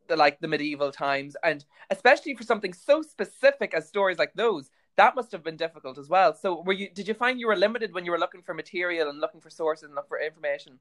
the 0.08 0.15
like 0.15 0.39
the 0.39 0.48
medieval 0.48 0.91
times 0.91 1.36
and 1.43 1.65
especially 1.89 2.36
for 2.36 2.43
something 2.43 2.74
so 2.74 3.01
specific 3.01 3.74
as 3.74 3.88
stories 3.88 4.17
like 4.17 4.34
those 4.34 4.70
that 4.98 5.15
must 5.15 5.31
have 5.31 5.43
been 5.43 5.55
difficult 5.55 5.98
as 5.98 6.10
well 6.10 6.34
so 6.34 6.62
were 6.62 6.74
you 6.74 6.89
did 6.89 7.08
you 7.08 7.13
find 7.13 7.39
you 7.39 7.48
were 7.48 7.55
limited 7.55 7.93
when 7.93 8.05
you 8.05 8.12
were 8.12 8.20
looking 8.20 8.41
for 8.41 8.53
material 8.53 9.10
and 9.10 9.20
looking 9.20 9.41
for 9.41 9.50
sources 9.50 9.84
and 9.84 9.96
look 9.96 10.08
for 10.08 10.20
information 10.20 10.79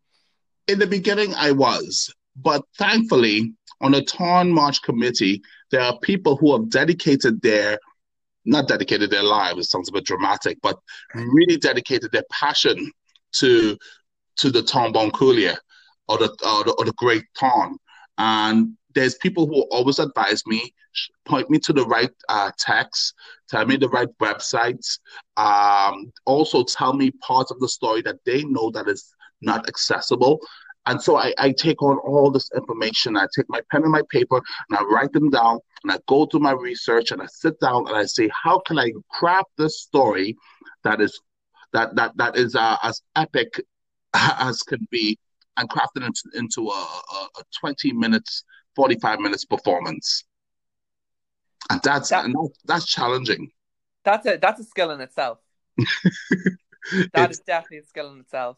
in 0.69 0.79
the 0.79 0.87
beginning 0.87 1.35
i 1.35 1.50
was 1.50 2.12
but 2.37 2.62
thankfully 2.79 3.53
on 3.81 3.93
the 3.93 4.03
Táin 4.03 4.50
March 4.50 4.83
committee 4.83 5.43
there 5.71 5.81
are 5.81 5.99
people 6.00 6.37
who 6.37 6.53
have 6.53 6.69
dedicated 6.71 7.41
their 7.43 7.79
not 8.45 8.69
dedicated 8.69 9.11
their 9.11 9.23
lives, 9.23 9.59
it 9.59 9.65
sounds 9.65 9.89
a 9.89 9.93
bit 9.93 10.05
dramatic, 10.05 10.59
but 10.62 10.79
really 11.15 11.57
dedicated 11.57 12.11
their 12.12 12.25
passion 12.31 12.91
to 13.33 13.77
to 14.37 14.50
the 14.50 14.62
Bó 14.62 15.11
Cúailnge 15.11 15.57
or 16.09 16.19
the, 16.19 16.29
or 16.45 16.65
the 16.65 16.75
or 16.79 16.85
the 16.85 16.93
Great 16.97 17.25
Táin. 17.39 17.75
And 18.21 18.77
there's 18.95 19.15
people 19.15 19.47
who 19.47 19.62
always 19.71 19.99
advise 19.99 20.47
me, 20.47 20.75
point 21.25 21.49
me 21.49 21.59
to 21.61 21.73
the 21.73 21.87
right 21.87 22.11
uh, 22.29 22.50
text, 22.59 23.15
tell 23.49 23.65
me 23.65 23.77
the 23.77 23.89
right 23.89 24.09
websites, 24.21 24.99
um, 25.39 26.12
also 26.27 26.62
tell 26.62 26.93
me 26.93 27.12
parts 27.27 27.50
of 27.50 27.59
the 27.61 27.69
story 27.69 28.03
that 28.03 28.17
they 28.27 28.45
know 28.45 28.71
that 28.73 28.89
is 28.89 29.15
not 29.41 29.67
accessible. 29.69 30.39
And 30.85 31.00
so 31.00 31.17
I, 31.17 31.33
I 31.39 31.53
take 31.53 31.83
on 31.83 31.97
all 31.99 32.31
this 32.31 32.50
information. 32.55 33.17
I 33.17 33.27
take 33.35 33.47
my 33.49 33.62
pen 33.71 33.85
and 33.85 33.93
my 33.93 34.03
paper 34.11 34.37
and 34.37 34.79
I 34.79 34.83
write 34.83 35.12
them 35.12 35.31
down 35.31 35.59
and 35.83 35.91
I 35.91 35.99
go 36.07 36.27
do 36.27 36.39
my 36.39 36.53
research 36.53 37.12
and 37.12 37.23
I 37.23 37.27
sit 37.27 37.59
down 37.59 37.89
and 37.89 37.97
I 37.97 38.05
say, 38.05 38.29
how 38.45 38.59
can 38.67 38.79
I 38.79 38.93
craft 39.11 39.49
this 39.57 39.81
story 39.81 40.37
that 40.85 41.00
is 41.00 41.19
that 41.73 41.97
that 41.97 42.17
that 42.17 42.37
is 42.37 42.55
uh, 42.55 42.77
as 42.83 43.00
epic 43.17 43.62
as 44.15 44.62
can 44.62 44.87
be 44.91 45.19
and 45.57 45.69
craft 45.69 45.92
it 45.97 46.02
into, 46.35 46.69
a, 46.69 46.73
a, 46.73 47.28
a 47.38 47.42
20 47.61 47.92
minutes, 47.92 48.45
45 48.76 49.21
minutes 49.21 49.45
performance. 49.45 50.25
And 51.71 51.80
that's 51.83 52.09
that, 52.09 52.25
and 52.25 52.35
that's, 52.35 52.59
that's 52.64 52.87
challenging. 52.87 53.50
That's 54.04 54.26
a 54.26 54.38
that's 54.38 54.61
a 54.61 54.64
skill 54.64 54.90
in 54.92 55.00
itself. 55.00 55.38
that 57.12 57.30
is 57.30 57.40
definitely 57.40 57.78
a 57.78 57.85
skill 57.85 58.12
in 58.12 58.21
itself 58.21 58.57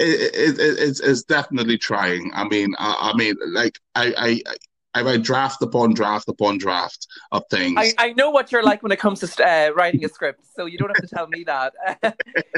it, 0.00 0.34
it, 0.34 0.58
it, 0.58 0.78
it's, 0.78 1.00
it's 1.00 1.22
definitely 1.22 1.78
trying. 1.78 2.30
I 2.34 2.44
mean, 2.44 2.74
I, 2.78 3.12
I 3.12 3.16
mean, 3.16 3.34
like 3.48 3.78
I, 3.94 4.14
I, 4.16 4.54
I 4.94 5.02
write 5.02 5.22
draft 5.22 5.62
upon 5.62 5.94
draft 5.94 6.28
upon 6.28 6.58
draft 6.58 7.06
of 7.32 7.44
things. 7.50 7.74
I, 7.76 7.92
I 7.98 8.12
know 8.14 8.30
what 8.30 8.50
you're 8.50 8.62
like 8.62 8.82
when 8.82 8.92
it 8.92 8.98
comes 8.98 9.20
to 9.20 9.46
uh, 9.46 9.70
writing 9.74 10.04
a 10.04 10.08
script, 10.08 10.46
so 10.56 10.66
you 10.66 10.78
don't 10.78 10.88
have 10.88 11.08
to 11.08 11.14
tell 11.14 11.28
me 11.28 11.44
that. 11.44 11.74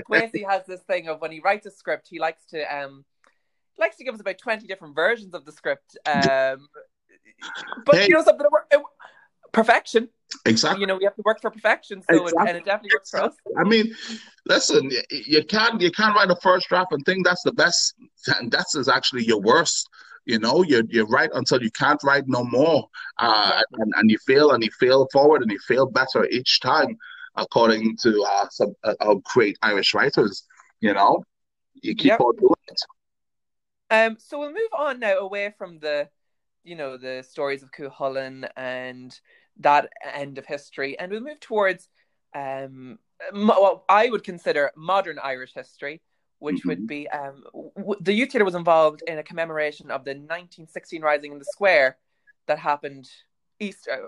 Kwasie 0.09 0.49
has 0.49 0.65
this 0.67 0.81
thing 0.83 1.09
of 1.09 1.21
when 1.21 1.33
he 1.33 1.41
writes 1.41 1.67
a 1.67 1.71
script, 1.71 2.07
he 2.09 2.19
likes 2.19 2.45
to 2.47 2.63
um 2.63 3.05
likes 3.79 3.97
to 3.97 4.05
give 4.05 4.15
us 4.15 4.21
about 4.21 4.39
twenty 4.39 4.67
different 4.67 4.95
versions 4.95 5.35
of 5.35 5.45
the 5.45 5.53
script. 5.53 5.97
Um, 6.07 6.69
but 7.85 7.97
hey. 7.97 8.07
you 8.07 8.15
know 8.15 8.23
something, 8.23 8.47
it, 8.71 8.81
perfection. 9.53 10.09
Exactly. 10.47 10.81
You 10.81 10.87
know, 10.87 10.97
we 10.97 11.05
have 11.05 11.15
to 11.17 11.23
work 11.25 11.41
for 11.41 11.51
perfection, 11.51 12.03
so 12.03 12.23
exactly. 12.23 12.45
it, 12.45 12.49
and 12.49 12.59
it 12.59 12.65
definitely 12.65 12.91
works 12.95 13.11
for 13.11 13.23
us. 13.23 13.35
I 13.59 13.65
mean, 13.65 13.95
listen, 14.47 14.91
you 15.11 15.45
can't 15.45 15.81
you 15.81 15.91
can't 15.91 16.17
write 16.17 16.31
a 16.31 16.37
first 16.37 16.69
draft 16.69 16.93
and 16.93 17.05
think 17.05 17.25
that's 17.25 17.43
the 17.43 17.53
best, 17.53 17.95
and 18.39 18.51
that's 18.51 18.75
is 18.75 18.89
actually 18.89 19.25
your 19.25 19.41
worst. 19.41 19.89
You 20.25 20.39
know, 20.39 20.63
you 20.63 20.87
you 20.89 21.05
write 21.05 21.31
until 21.35 21.63
you 21.63 21.71
can't 21.71 22.03
write 22.03 22.25
no 22.29 22.45
more, 22.45 22.89
uh, 23.19 23.61
and, 23.73 23.93
and 23.97 24.11
you 24.11 24.19
fail 24.27 24.53
and 24.53 24.65
you 24.65 24.71
fail 24.81 25.07
forward 25.13 25.43
and 25.43 25.51
you 25.51 25.59
fail 25.67 25.87
better 25.87 26.27
each 26.27 26.61
time, 26.61 26.97
according 27.37 27.97
to 27.99 28.25
uh, 28.29 28.49
some 28.51 28.75
uh, 28.85 29.15
great 29.25 29.59
Irish 29.63 29.95
writers. 29.95 30.45
You 30.81 30.95
know, 30.95 31.25
you 31.83 31.95
keep 31.95 32.07
yep. 32.07 32.21
on 32.21 32.37
doing 32.37 32.55
it. 32.69 32.81
Um, 33.93 34.17
so 34.19 34.39
we'll 34.39 34.49
move 34.49 34.73
on 34.77 35.01
now 35.01 35.19
away 35.19 35.53
from 35.59 35.79
the, 35.79 36.09
you 36.65 36.77
know, 36.77 36.97
the 36.97 37.23
stories 37.29 37.63
of 37.63 37.71
Cuchulainn 37.73 38.49
and 38.57 39.17
that 39.61 39.91
end 40.15 40.39
of 40.39 40.47
history, 40.47 40.99
and 40.99 41.13
we'll 41.13 41.21
move 41.21 41.41
towards 41.41 41.89
um, 42.35 42.99
what 43.33 43.83
I 43.91 44.09
would 44.09 44.25
consider 44.25 44.73
modern 44.75 45.19
Irish 45.23 45.53
history, 45.53 46.01
which 46.39 46.61
mm-hmm. 46.61 46.69
would 46.71 46.87
be 46.87 47.07
um, 47.11 47.45
w- 47.77 48.01
the 48.01 48.15
youth 48.15 48.33
theatre 48.33 48.47
was 48.47 48.55
involved 48.55 49.03
in 49.07 49.19
a 49.19 49.23
commemoration 49.23 49.91
of 49.91 50.07
the 50.07 50.13
1916 50.13 51.03
rising 51.03 51.33
in 51.33 51.39
the 51.39 51.45
square 51.45 51.99
that 52.47 52.59
happened 52.59 53.11
east 53.61 53.91
uh, 53.93 54.07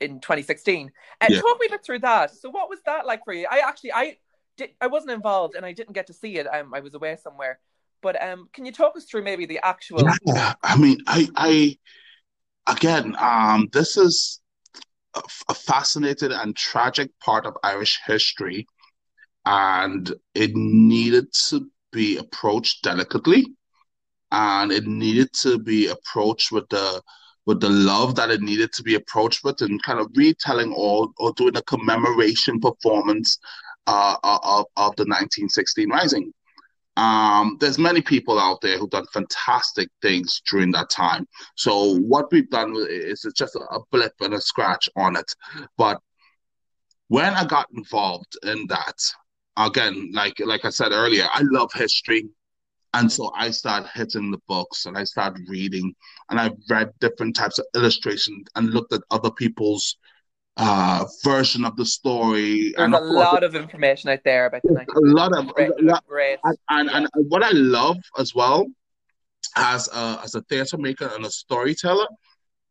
in 0.00 0.18
2016. 0.18 0.90
And 1.20 1.32
yeah. 1.32 1.40
talk 1.40 1.60
me 1.60 1.68
bit 1.70 1.84
through 1.84 2.00
that. 2.00 2.34
So, 2.34 2.50
what 2.50 2.68
was 2.68 2.80
that 2.86 3.06
like 3.06 3.24
for 3.24 3.32
you? 3.32 3.46
I 3.48 3.60
actually 3.60 3.92
I 3.92 4.16
did 4.56 4.70
I 4.80 4.88
wasn't 4.88 5.12
involved 5.12 5.54
and 5.54 5.64
I 5.64 5.72
didn't 5.72 5.92
get 5.92 6.08
to 6.08 6.12
see 6.12 6.38
it. 6.38 6.48
Um, 6.52 6.74
I 6.74 6.80
was 6.80 6.94
away 6.94 7.16
somewhere. 7.22 7.60
But 8.02 8.22
um, 8.22 8.48
can 8.52 8.64
you 8.64 8.72
talk 8.72 8.96
us 8.96 9.04
through 9.04 9.22
maybe 9.22 9.46
the 9.46 9.60
actual? 9.62 10.04
Yeah, 10.24 10.54
I 10.62 10.76
mean, 10.76 10.98
I 11.06 11.28
I 11.36 11.78
again, 12.66 13.14
um, 13.18 13.68
this 13.72 13.96
is 13.96 14.40
a, 15.14 15.22
a 15.48 15.54
fascinating 15.54 16.32
and 16.32 16.56
tragic 16.56 17.10
part 17.20 17.46
of 17.46 17.56
Irish 17.62 18.00
history, 18.06 18.66
and 19.44 20.12
it 20.34 20.52
needed 20.54 21.26
to 21.48 21.70
be 21.92 22.16
approached 22.16 22.82
delicately, 22.82 23.46
and 24.30 24.72
it 24.72 24.86
needed 24.86 25.32
to 25.42 25.58
be 25.58 25.88
approached 25.88 26.52
with 26.52 26.68
the 26.68 27.02
with 27.46 27.60
the 27.60 27.70
love 27.70 28.14
that 28.14 28.30
it 28.30 28.42
needed 28.42 28.72
to 28.74 28.82
be 28.82 28.94
approached 28.94 29.42
with, 29.44 29.60
and 29.60 29.82
kind 29.82 29.98
of 29.98 30.10
retelling 30.14 30.72
or 30.76 31.08
or 31.18 31.32
doing 31.34 31.56
a 31.56 31.62
commemoration 31.62 32.60
performance 32.60 33.38
uh, 33.86 34.16
of 34.22 34.66
of 34.76 34.96
the 34.96 35.04
1916 35.04 35.90
Rising. 35.90 36.32
Um, 36.96 37.56
there's 37.60 37.78
many 37.78 38.02
people 38.02 38.38
out 38.38 38.60
there 38.60 38.78
who've 38.78 38.90
done 38.90 39.06
fantastic 39.12 39.88
things 40.02 40.42
during 40.50 40.72
that 40.72 40.90
time. 40.90 41.26
So 41.56 41.96
what 41.98 42.30
we've 42.32 42.50
done 42.50 42.74
is 42.76 43.24
it's 43.24 43.38
just 43.38 43.56
a 43.56 43.78
blip 43.90 44.12
and 44.20 44.34
a 44.34 44.40
scratch 44.40 44.88
on 44.96 45.16
it. 45.16 45.34
But 45.76 45.98
when 47.08 47.32
I 47.34 47.44
got 47.44 47.68
involved 47.74 48.36
in 48.44 48.66
that, 48.68 48.96
again, 49.56 50.10
like 50.12 50.38
like 50.40 50.64
I 50.64 50.70
said 50.70 50.92
earlier, 50.92 51.26
I 51.32 51.42
love 51.42 51.72
history. 51.72 52.28
And 52.92 53.10
so 53.10 53.30
I 53.36 53.50
started 53.50 53.88
hitting 53.94 54.32
the 54.32 54.40
books 54.48 54.86
and 54.86 54.98
I 54.98 55.04
started 55.04 55.48
reading 55.48 55.94
and 56.28 56.40
I 56.40 56.50
read 56.68 56.90
different 57.00 57.36
types 57.36 57.60
of 57.60 57.66
illustrations 57.76 58.48
and 58.56 58.70
looked 58.70 58.92
at 58.92 59.02
other 59.12 59.30
people's 59.30 59.96
uh, 60.60 61.06
version 61.24 61.64
of 61.64 61.74
the 61.76 61.86
story. 61.86 62.72
There's 62.76 62.84
and 62.84 62.94
a 62.94 63.00
lot 63.00 63.42
of 63.42 63.54
information 63.54 64.10
out 64.10 64.20
there 64.24 64.46
about 64.46 64.62
the 64.62 64.84
A 64.94 65.00
lot 65.00 65.34
of 65.36 65.48
great, 65.54 65.70
lot, 65.82 66.04
great. 66.06 66.38
And, 66.44 66.58
and, 66.68 66.90
yeah. 66.90 67.06
and, 67.14 67.30
what 67.30 67.42
I 67.42 67.50
love 67.52 67.96
as 68.18 68.34
well 68.34 68.66
as 69.56 69.88
a, 69.88 70.20
as 70.22 70.34
a 70.34 70.42
theater 70.42 70.76
maker 70.76 71.10
and 71.14 71.24
a 71.24 71.30
storyteller, 71.30 72.06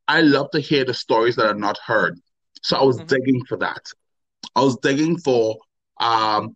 I 0.07 0.21
love 0.21 0.51
to 0.51 0.59
hear 0.59 0.85
the 0.85 0.93
stories 0.93 1.35
that 1.37 1.47
are 1.47 1.55
not 1.55 1.79
heard. 1.83 2.19
So 2.61 2.77
I 2.77 2.83
was 2.83 2.97
mm-hmm. 2.97 3.07
digging 3.07 3.45
for 3.45 3.57
that. 3.57 3.81
I 4.55 4.61
was 4.61 4.77
digging 4.77 5.17
for 5.17 5.57
um, 5.99 6.55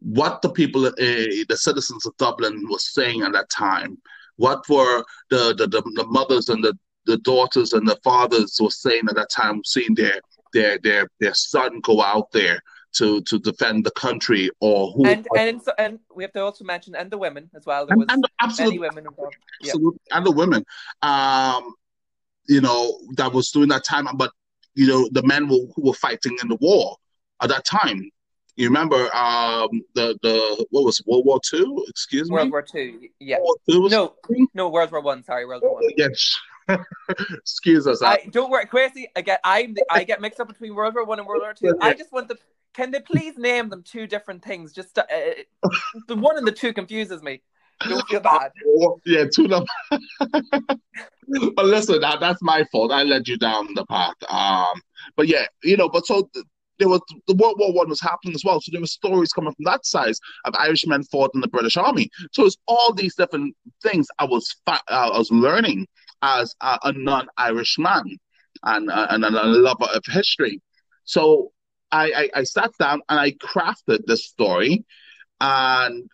what 0.00 0.42
the 0.42 0.50
people, 0.50 0.86
uh, 0.86 0.92
the 0.98 1.56
citizens 1.56 2.04
of 2.04 2.14
Dublin, 2.18 2.66
were 2.70 2.78
saying 2.78 3.22
at 3.22 3.32
that 3.32 3.48
time. 3.48 3.96
What 4.36 4.68
were 4.68 5.02
the 5.30 5.54
the, 5.56 5.66
the, 5.68 5.80
the 5.94 6.06
mothers 6.08 6.50
and 6.50 6.62
the, 6.62 6.78
the 7.06 7.16
daughters 7.18 7.72
and 7.72 7.88
the 7.88 7.98
fathers 8.04 8.58
were 8.60 8.70
saying 8.70 9.04
at 9.08 9.14
that 9.14 9.30
time, 9.30 9.62
seeing 9.64 9.94
their 9.94 10.20
their 10.56 10.78
their 10.86 11.08
their 11.20 11.34
son 11.34 11.80
go 11.80 12.02
out 12.02 12.28
there 12.32 12.58
to 12.92 13.20
to 13.22 13.38
defend 13.38 13.84
the 13.84 13.90
country 13.90 14.50
or 14.60 14.90
who 14.92 15.06
and 15.06 15.26
and, 15.36 15.62
so, 15.62 15.72
and 15.78 15.98
we 16.14 16.24
have 16.24 16.32
to 16.32 16.42
also 16.42 16.64
mention 16.64 16.94
and 16.94 17.10
the 17.10 17.18
women 17.18 17.50
as 17.54 17.64
well 17.66 17.86
there 17.86 17.96
was 17.96 18.06
and, 18.08 18.24
and 18.24 18.32
absolutely, 18.40 18.78
women 18.78 19.04
involved 19.06 19.36
absolutely 19.62 20.00
yeah. 20.08 20.16
and 20.16 20.26
the 20.26 20.30
women 20.42 20.64
um 21.02 21.74
you 22.48 22.60
know 22.60 22.98
that 23.16 23.32
was 23.32 23.50
during 23.50 23.68
that 23.68 23.84
time 23.84 24.06
but 24.16 24.30
you 24.74 24.86
know 24.86 25.08
the 25.12 25.22
men 25.32 25.48
were, 25.48 25.64
who 25.74 25.82
were 25.88 25.98
fighting 26.06 26.36
in 26.42 26.48
the 26.48 26.58
war 26.68 26.96
at 27.42 27.48
that 27.50 27.64
time 27.64 28.00
You 28.58 28.68
remember 28.72 29.00
um, 29.14 29.68
the 29.98 30.06
the 30.22 30.36
what 30.72 30.84
was 30.88 30.98
it, 31.00 31.06
World 31.06 31.26
War 31.26 31.40
Two? 31.44 31.84
Excuse 31.92 32.30
World 32.30 32.48
me. 32.48 32.52
War 32.52 32.62
Two. 32.62 32.88
Yeah. 33.20 33.36
World 33.36 33.44
War 33.44 33.56
Two 33.68 33.80
was 33.82 33.92
No, 33.92 34.14
no, 34.54 34.64
World 34.70 34.90
War 34.92 35.02
One. 35.02 35.22
Sorry, 35.28 35.44
World 35.44 35.62
War 35.62 35.74
One. 35.74 35.82
Yes. 35.98 36.20
Excuse 37.32 37.86
us. 37.86 38.02
I 38.02 38.28
don't 38.30 38.50
worry, 38.50 38.66
Kwasie. 38.66 39.06
I 39.14 39.20
get 39.20 39.40
I 39.44 39.74
I 39.90 40.04
get 40.04 40.20
mixed 40.20 40.40
up 40.40 40.48
between 40.48 40.74
World 40.74 40.94
War 40.94 41.04
One 41.04 41.18
and 41.18 41.26
World 41.26 41.42
War 41.42 41.54
Two. 41.54 41.76
I 41.80 41.94
just 41.94 42.12
want 42.12 42.28
the. 42.28 42.36
Can 42.74 42.90
they 42.90 43.00
please 43.00 43.38
name 43.38 43.70
them 43.70 43.82
two 43.82 44.06
different 44.06 44.44
things? 44.44 44.72
Just 44.72 44.96
to, 44.96 45.04
uh, 45.04 45.70
the 46.08 46.16
one 46.16 46.36
and 46.36 46.46
the 46.46 46.52
two 46.52 46.74
confuses 46.74 47.22
me. 47.22 47.40
Don't 47.88 48.06
feel 48.08 48.20
bad. 48.20 48.52
yeah, 49.06 49.24
two 49.34 49.46
of 49.52 49.66
But 51.56 51.64
listen, 51.64 52.00
that, 52.00 52.20
that's 52.20 52.42
my 52.42 52.64
fault. 52.70 52.92
I 52.92 53.02
led 53.02 53.28
you 53.28 53.36
down 53.36 53.74
the 53.74 53.84
path. 53.86 54.14
Um, 54.28 54.80
but 55.16 55.26
yeah, 55.26 55.46
you 55.62 55.76
know, 55.76 55.88
but 55.88 56.06
so 56.06 56.28
there 56.78 56.88
was 56.88 57.00
the 57.26 57.34
World 57.34 57.56
War 57.58 57.72
One 57.72 57.88
was 57.88 58.00
happening 58.00 58.34
as 58.34 58.44
well. 58.44 58.60
So 58.60 58.70
there 58.72 58.80
were 58.80 58.86
stories 58.86 59.32
coming 59.32 59.52
from 59.54 59.64
that 59.64 59.86
side 59.86 60.14
of 60.44 60.54
Irishmen 60.54 61.02
fought 61.04 61.32
in 61.34 61.40
the 61.40 61.48
British 61.48 61.76
Army. 61.76 62.10
So 62.32 62.44
it's 62.44 62.56
all 62.66 62.92
these 62.92 63.14
different 63.14 63.56
things 63.82 64.06
I 64.18 64.24
was 64.24 64.54
fa- 64.64 64.80
uh, 64.88 65.10
I 65.12 65.18
was 65.18 65.30
learning 65.30 65.86
as 66.22 66.54
a, 66.60 66.78
a 66.84 66.92
non-Irish 66.92 67.78
man 67.78 68.04
and 68.62 68.90
uh, 68.90 69.06
and 69.10 69.24
a 69.24 69.30
lover 69.30 69.88
of 69.94 70.02
history. 70.06 70.60
So 71.04 71.52
I, 71.92 72.12
I 72.34 72.40
I 72.40 72.42
sat 72.44 72.70
down 72.78 73.02
and 73.08 73.20
I 73.20 73.32
crafted 73.32 74.06
this 74.06 74.26
story, 74.26 74.84
and 75.40 76.08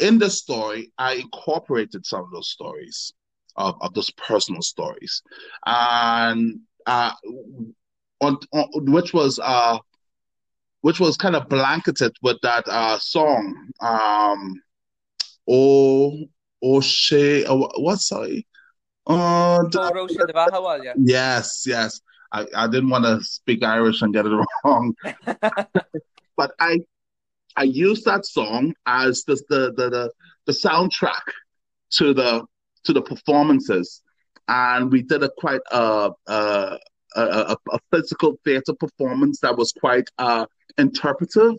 in 0.00 0.18
the 0.18 0.30
story 0.30 0.92
I 0.98 1.14
incorporated 1.14 2.06
some 2.06 2.20
of 2.20 2.30
those 2.30 2.50
stories 2.50 3.12
of, 3.56 3.76
of 3.80 3.94
those 3.94 4.10
personal 4.10 4.62
stories, 4.62 5.22
and 5.66 6.60
uh, 6.86 7.12
on, 8.20 8.38
on 8.52 8.92
which 8.92 9.12
was 9.12 9.38
uh, 9.42 9.78
which 10.82 11.00
was 11.00 11.16
kind 11.16 11.36
of 11.36 11.48
blanketed 11.48 12.12
with 12.22 12.38
that 12.42 12.66
uh, 12.68 12.98
song, 12.98 13.68
um, 13.80 14.62
oh 15.48 16.18
oh 16.62 16.80
she, 16.80 17.44
uh, 17.44 17.56
what's 17.76 18.08
sorry, 18.08 18.46
uh, 19.06 19.62
Oh, 19.62 19.68
Bahawal, 20.34 20.84
yeah. 20.84 20.94
yes, 20.96 21.64
yes. 21.66 22.00
I, 22.32 22.46
I 22.56 22.66
didn't 22.66 22.88
want 22.88 23.04
to 23.04 23.22
speak 23.22 23.62
Irish 23.62 24.00
and 24.02 24.12
get 24.14 24.26
it 24.26 24.30
wrong, 24.64 24.94
but 26.36 26.52
I 26.58 26.80
I 27.56 27.64
used 27.64 28.04
that 28.06 28.24
song 28.24 28.74
as 28.86 29.24
the 29.24 29.34
the 29.48 29.72
the, 29.76 29.90
the, 29.90 30.10
the 30.46 30.52
soundtrack 30.52 31.22
to 31.98 32.14
the 32.14 32.44
to 32.84 32.92
the 32.92 33.02
performances, 33.02 34.00
and 34.48 34.90
we 34.90 35.02
did 35.02 35.22
a 35.22 35.30
quite 35.36 35.60
uh, 35.70 36.10
uh, 36.26 36.78
a, 37.16 37.20
a, 37.22 37.56
a 37.72 37.78
physical 37.90 38.36
theater 38.44 38.72
performance 38.74 39.40
that 39.40 39.56
was 39.56 39.72
quite 39.72 40.08
uh, 40.18 40.46
interpretive, 40.78 41.56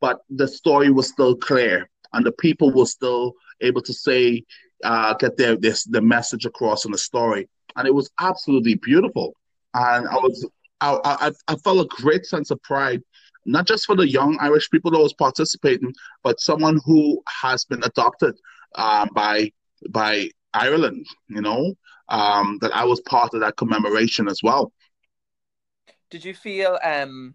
but 0.00 0.20
the 0.30 0.46
story 0.46 0.90
was 0.90 1.08
still 1.08 1.34
clear, 1.34 1.88
and 2.12 2.24
the 2.24 2.32
people 2.32 2.72
were 2.72 2.86
still 2.86 3.32
able 3.60 3.82
to 3.82 3.92
say 3.92 4.44
uh, 4.82 5.14
get 5.14 5.36
their 5.36 5.56
the 5.56 6.00
message 6.02 6.46
across 6.46 6.84
in 6.84 6.92
the 6.92 6.98
story, 6.98 7.48
and 7.76 7.86
it 7.86 7.94
was 7.94 8.10
absolutely 8.20 8.74
beautiful. 8.74 9.34
And 9.74 10.08
I 10.08 10.14
was 10.14 10.46
I, 10.80 10.98
I 11.04 11.32
I 11.48 11.56
felt 11.56 11.86
a 11.86 12.02
great 12.02 12.26
sense 12.26 12.50
of 12.50 12.62
pride 12.62 13.02
not 13.44 13.66
just 13.66 13.86
for 13.86 13.96
the 13.96 14.08
young 14.08 14.38
Irish 14.40 14.70
people 14.70 14.90
that 14.92 14.98
was 14.98 15.14
participating, 15.14 15.92
but 16.22 16.40
someone 16.40 16.80
who 16.84 17.22
has 17.42 17.64
been 17.64 17.82
adopted 17.82 18.38
uh, 18.74 19.06
by 19.14 19.50
by 19.90 20.30
Ireland. 20.54 21.06
You 21.28 21.42
know 21.42 21.74
um, 22.08 22.58
that 22.60 22.74
I 22.74 22.84
was 22.84 23.00
part 23.00 23.34
of 23.34 23.40
that 23.40 23.56
commemoration 23.56 24.28
as 24.28 24.40
well. 24.42 24.72
Did 26.10 26.24
you 26.24 26.34
feel 26.34 26.78
um, 26.84 27.34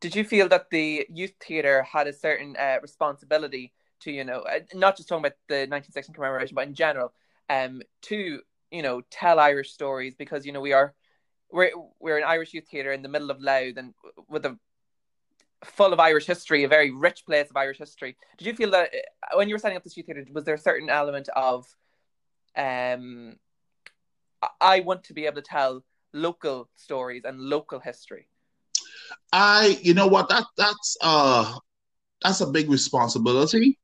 did 0.00 0.14
you 0.14 0.24
feel 0.24 0.48
that 0.48 0.70
the 0.70 1.06
youth 1.08 1.34
theatre 1.40 1.82
had 1.82 2.06
a 2.06 2.12
certain 2.12 2.56
uh, 2.56 2.78
responsibility 2.82 3.72
to 4.02 4.12
you 4.12 4.24
know 4.24 4.40
uh, 4.40 4.60
not 4.74 4.96
just 4.96 5.08
talking 5.08 5.24
about 5.24 5.36
the 5.48 5.66
1916 5.66 6.14
commemoration, 6.14 6.54
but 6.54 6.66
in 6.66 6.74
general, 6.74 7.12
um, 7.48 7.82
to 8.02 8.40
you 8.70 8.82
know 8.82 9.02
tell 9.10 9.38
Irish 9.38 9.72
stories 9.72 10.14
because 10.14 10.46
you 10.46 10.52
know 10.52 10.60
we 10.60 10.72
are 10.72 10.94
we're 11.50 11.72
we're 12.00 12.18
an 12.18 12.24
Irish 12.24 12.54
youth 12.54 12.68
theatre 12.70 12.92
in 12.92 13.02
the 13.02 13.08
middle 13.08 13.30
of 13.30 13.40
Louth 13.40 13.76
and 13.76 13.94
with 14.28 14.44
a 14.46 14.58
full 15.64 15.92
of 15.92 16.00
Irish 16.00 16.26
history, 16.26 16.64
a 16.64 16.68
very 16.68 16.90
rich 16.90 17.24
place 17.24 17.50
of 17.50 17.56
Irish 17.56 17.78
history. 17.78 18.16
Did 18.38 18.46
you 18.46 18.54
feel 18.54 18.70
that 18.72 18.90
uh, 18.94 19.36
when 19.36 19.48
you 19.48 19.54
were 19.54 19.58
setting 19.58 19.76
up 19.76 19.84
this 19.84 19.96
youth 19.96 20.06
theatre, 20.06 20.24
was 20.32 20.44
there 20.44 20.54
a 20.54 20.58
certain 20.58 20.90
element 20.90 21.28
of, 21.36 21.66
um, 22.56 23.36
I 24.60 24.80
want 24.80 25.04
to 25.04 25.14
be 25.14 25.26
able 25.26 25.36
to 25.36 25.42
tell 25.42 25.84
local 26.12 26.68
stories 26.74 27.22
and 27.24 27.38
local 27.38 27.78
history? 27.78 28.26
I, 29.32 29.78
you 29.82 29.94
know 29.94 30.08
what, 30.08 30.28
that 30.30 30.44
that's 30.56 30.96
uh 31.00 31.58
that's 32.22 32.40
a 32.40 32.46
big 32.46 32.70
responsibility 32.70 33.78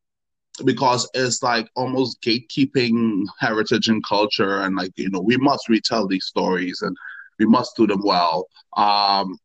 because 0.65 1.09
it's 1.15 1.43
like 1.43 1.69
almost 1.77 2.21
gatekeeping 2.23 3.25
heritage 3.39 3.89
and 3.89 4.05
culture 4.05 4.61
and 4.61 4.77
like 4.77 4.93
you 4.97 5.11
know 5.11 5.21
we 5.21 5.37
must 5.37 5.69
retell 5.69 6.07
these 6.07 6.25
stories 6.25 6.83
and 6.83 6.97
we 7.39 7.47
must 7.47 7.77
do 7.77 7.87
them 7.87 8.03
well 8.05 8.47
um 8.77 9.39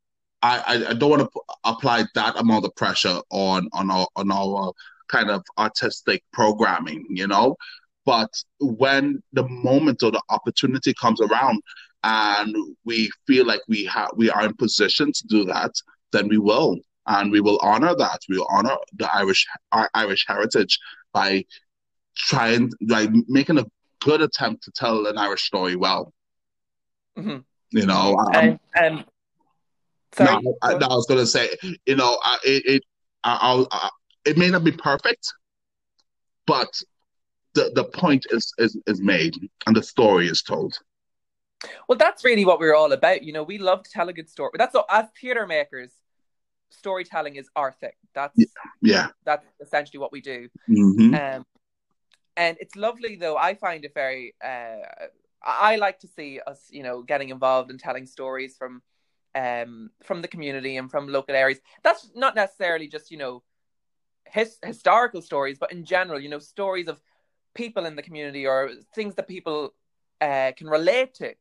I, 0.43 0.88
I 0.89 0.93
don't 0.93 1.10
want 1.10 1.21
to 1.21 1.41
apply 1.63 2.04
that 2.15 2.38
amount 2.38 2.65
of 2.65 2.76
pressure 2.76 3.21
on 3.30 3.69
on 3.71 3.89
our 3.89 4.08
on 4.17 4.30
our 4.30 4.73
kind 5.08 5.30
of 5.30 5.43
artistic 5.58 6.23
programming, 6.34 7.06
you 7.10 7.28
know. 7.28 7.56
But 8.06 8.30
when 8.60 9.23
the 9.32 9.47
moment 9.47 10.04
or 10.04 10.12
the 10.12 10.21
opportunity 10.30 10.93
comes 10.99 11.21
around, 11.21 11.62
and 12.04 12.54
we 12.84 13.10
feel 13.26 13.45
like 13.45 13.62
we 13.69 13.86
have 13.86 14.10
we 14.17 14.30
are 14.30 14.45
in 14.45 14.54
position 14.56 15.13
to 15.13 15.28
do 15.28 15.45
that, 15.45 15.71
then 16.12 16.28
we 16.28 16.38
will, 16.38 16.78
and 17.08 17.32
we 17.32 17.39
will 17.39 17.60
honor 17.62 17.95
that. 17.95 18.19
We 18.28 18.38
will 18.38 18.49
honor 18.49 18.76
the 18.97 19.10
Irish 19.15 19.45
Irish 19.93 20.26
heritage 20.28 20.78
by 21.13 21.45
trying 22.15 22.71
like 22.88 23.10
making 23.28 23.60
a 23.60 23.65
good 24.02 24.21
attempt 24.21 24.63
to 24.63 24.71
tell 24.71 25.08
an 25.08 25.17
Irish 25.17 25.43
story 25.43 25.76
well. 25.76 26.13
Mm-hmm. 27.17 27.39
You 27.71 27.86
know, 27.86 28.15
um, 28.17 28.36
and, 28.36 28.60
and 28.76 29.06
Sorry. 30.15 30.43
No, 30.43 30.56
I, 30.62 30.73
no, 30.78 30.88
I 30.88 30.93
was 30.93 31.06
going 31.08 31.19
to 31.19 31.26
say, 31.26 31.49
you 31.86 31.95
know, 31.95 32.19
I, 32.23 32.38
it 32.43 32.65
it 32.65 32.84
I, 33.23 33.65
I, 33.71 33.89
it 34.26 34.38
may 34.38 34.49
not 34.49 34.63
be 34.63 34.71
perfect, 34.71 35.34
but 36.45 36.69
the 37.56 37.71
the 37.73 37.86
point 37.86 38.28
is, 38.30 38.54
is 38.58 38.80
is 38.86 39.02
made 39.02 39.36
and 39.65 39.76
the 39.76 39.84
story 39.84 40.28
is 40.28 40.43
told. 40.43 40.78
Well, 41.88 41.97
that's 41.97 42.23
really 42.23 42.45
what 42.45 42.60
we're 42.60 42.76
all 42.76 42.91
about. 42.91 43.23
You 43.23 43.34
know, 43.34 43.43
we 43.43 43.58
love 43.58 43.84
to 43.84 43.89
tell 43.89 44.10
a 44.10 44.13
good 44.13 44.30
story. 44.30 44.52
That's 44.56 44.76
all, 44.76 44.86
as 44.89 45.08
theater 45.19 45.47
makers, 45.47 45.93
storytelling 46.73 47.36
is 47.36 47.49
our 47.55 47.71
thing. 47.71 47.91
That's 48.13 48.38
yeah. 48.81 49.07
That's 49.25 49.45
essentially 49.62 49.99
what 49.99 50.12
we 50.12 50.21
do. 50.21 50.49
Mm-hmm. 50.69 51.13
Um, 51.15 51.45
and 52.36 52.57
it's 52.59 52.75
lovely 52.75 53.15
though. 53.15 53.38
I 53.38 53.55
find 53.55 53.86
it 53.86 53.93
very. 53.93 54.36
Uh, 54.43 55.07
I 55.43 55.75
like 55.75 55.99
to 55.99 56.07
see 56.07 56.39
us, 56.45 56.67
you 56.69 56.83
know, 56.83 57.01
getting 57.01 57.29
involved 57.29 57.69
in 57.69 57.77
telling 57.77 58.05
stories 58.05 58.55
from 58.57 58.81
um, 59.36 59.91
from 60.03 60.21
the 60.21 60.27
community 60.27 60.77
and 60.77 60.89
from 60.89 61.07
local 61.07 61.36
areas. 61.36 61.59
That's 61.83 62.09
not 62.15 62.36
necessarily 62.36 62.88
just 62.88 63.12
you 63.12 63.17
know 63.17 63.43
his, 64.27 64.57
historical 64.63 65.21
stories, 65.21 65.57
but 65.59 65.71
in 65.71 65.86
general, 65.86 66.19
you 66.19 66.29
know, 66.29 66.39
stories 66.39 66.88
of 66.88 66.99
people 67.53 67.86
in 67.86 67.95
the 67.95 68.01
community 68.01 68.47
or 68.47 68.71
things 68.95 69.15
that 69.15 69.27
people 69.27 69.73
uh, 70.21 70.51
can 70.57 70.67
relate 70.67 71.13
to. 71.15 71.33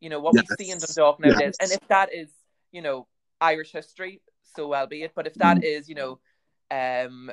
You 0.00 0.10
know 0.10 0.20
what 0.20 0.34
yes. 0.34 0.44
we 0.58 0.64
see 0.64 0.70
in 0.70 0.78
Dundalk 0.78 1.20
nowadays, 1.20 1.56
yes. 1.58 1.72
and 1.72 1.72
if 1.72 1.88
that 1.88 2.14
is 2.14 2.30
you 2.70 2.82
know 2.82 3.06
Irish 3.40 3.72
history, 3.72 4.20
so 4.54 4.68
well 4.68 4.86
be 4.86 5.02
it. 5.02 5.12
But 5.14 5.26
if 5.26 5.34
that 5.34 5.58
mm. 5.58 5.88
you 5.88 5.94
know 5.94 6.18
um, 6.70 7.30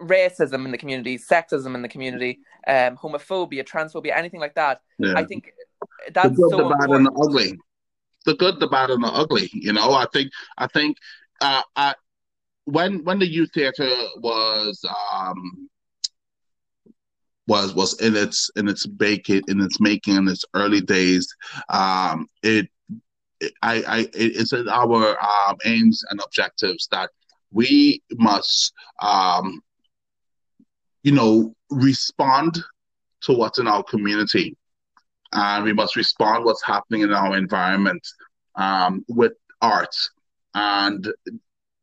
racism 0.00 0.64
in 0.64 0.70
the 0.70 0.78
community, 0.78 1.18
sexism 1.18 1.74
in 1.74 1.82
the 1.82 1.88
community, 1.88 2.40
um, 2.66 2.96
homophobia, 2.96 3.64
transphobia, 3.64 4.16
anything 4.16 4.40
like 4.40 4.54
that, 4.54 4.80
yeah. 4.98 5.14
I 5.16 5.24
think 5.24 5.52
that's 6.12 6.30
the 6.30 6.34
good, 6.34 6.50
so 6.50 6.56
the 6.56 6.62
bad, 6.64 6.72
important. 6.72 6.94
and 6.94 7.06
the 7.06 7.20
ugly 7.20 7.58
the 8.26 8.34
good, 8.34 8.60
the 8.60 8.68
bad, 8.68 8.90
and 8.90 9.02
the 9.02 9.08
ugly. 9.08 9.48
You 9.52 9.72
know, 9.72 9.92
I 9.92 10.06
think 10.12 10.30
I 10.58 10.66
think 10.66 10.96
uh, 11.40 11.62
I, 11.76 11.94
when 12.64 13.04
when 13.04 13.18
the 13.18 13.26
youth 13.26 13.50
theater 13.54 13.88
was 14.18 14.84
um, 15.12 15.68
was 17.46 17.74
was 17.74 18.00
in 18.00 18.16
its 18.16 18.50
in 18.56 18.68
its 18.68 18.86
making 18.98 19.42
in 19.48 19.60
its 19.60 19.80
making 19.80 20.16
in 20.16 20.28
its 20.28 20.44
early 20.54 20.80
days, 20.80 21.26
um, 21.68 22.26
it 22.42 22.68
I 23.62 23.82
I 23.86 24.08
it's 24.14 24.52
in 24.52 24.68
our 24.68 25.18
um, 25.22 25.56
aims 25.64 26.04
and 26.10 26.20
objectives 26.24 26.88
that 26.90 27.10
we 27.50 28.02
must 28.12 28.72
um, 29.00 29.60
you 31.02 31.12
know 31.12 31.54
respond 31.70 32.58
to 33.22 33.32
what's 33.32 33.58
in 33.58 33.66
our 33.66 33.82
community. 33.82 34.56
And 35.32 35.64
we 35.64 35.72
must 35.72 35.94
respond 35.94 36.44
what's 36.44 36.64
happening 36.64 37.02
in 37.02 37.12
our 37.12 37.36
environment 37.36 38.04
um, 38.56 39.04
with 39.08 39.32
art. 39.62 39.94
And 40.54 41.06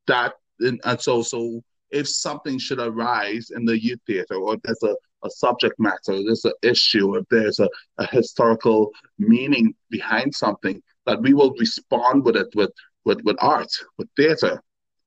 that 0.08 0.34
and 0.60 0.82
so 1.00 1.22
so 1.22 1.64
if 1.92 2.08
something 2.08 2.58
should 2.58 2.80
arise 2.80 3.52
in 3.56 3.66
the 3.66 3.82
youth 3.82 4.00
theater 4.08 4.36
or 4.36 4.58
there's 4.64 4.84
a, 4.84 4.96
a 5.24 5.30
subject 5.30 5.80
matter 5.80 6.24
there's 6.24 6.46
an 6.46 6.54
issue 6.64 7.16
if 7.16 7.26
there's 7.30 7.60
a, 7.60 7.70
a 8.00 8.08
historical 8.08 8.92
meaning 9.20 9.74
behind 9.90 10.34
something 10.34 10.82
that 11.08 11.22
we 11.22 11.34
will 11.34 11.54
respond 11.60 12.24
with 12.24 12.36
it 12.36 12.50
with 12.54 12.72
with, 13.06 13.22
with 13.24 13.38
art 13.40 13.72
with 13.98 14.10
theater 14.16 14.62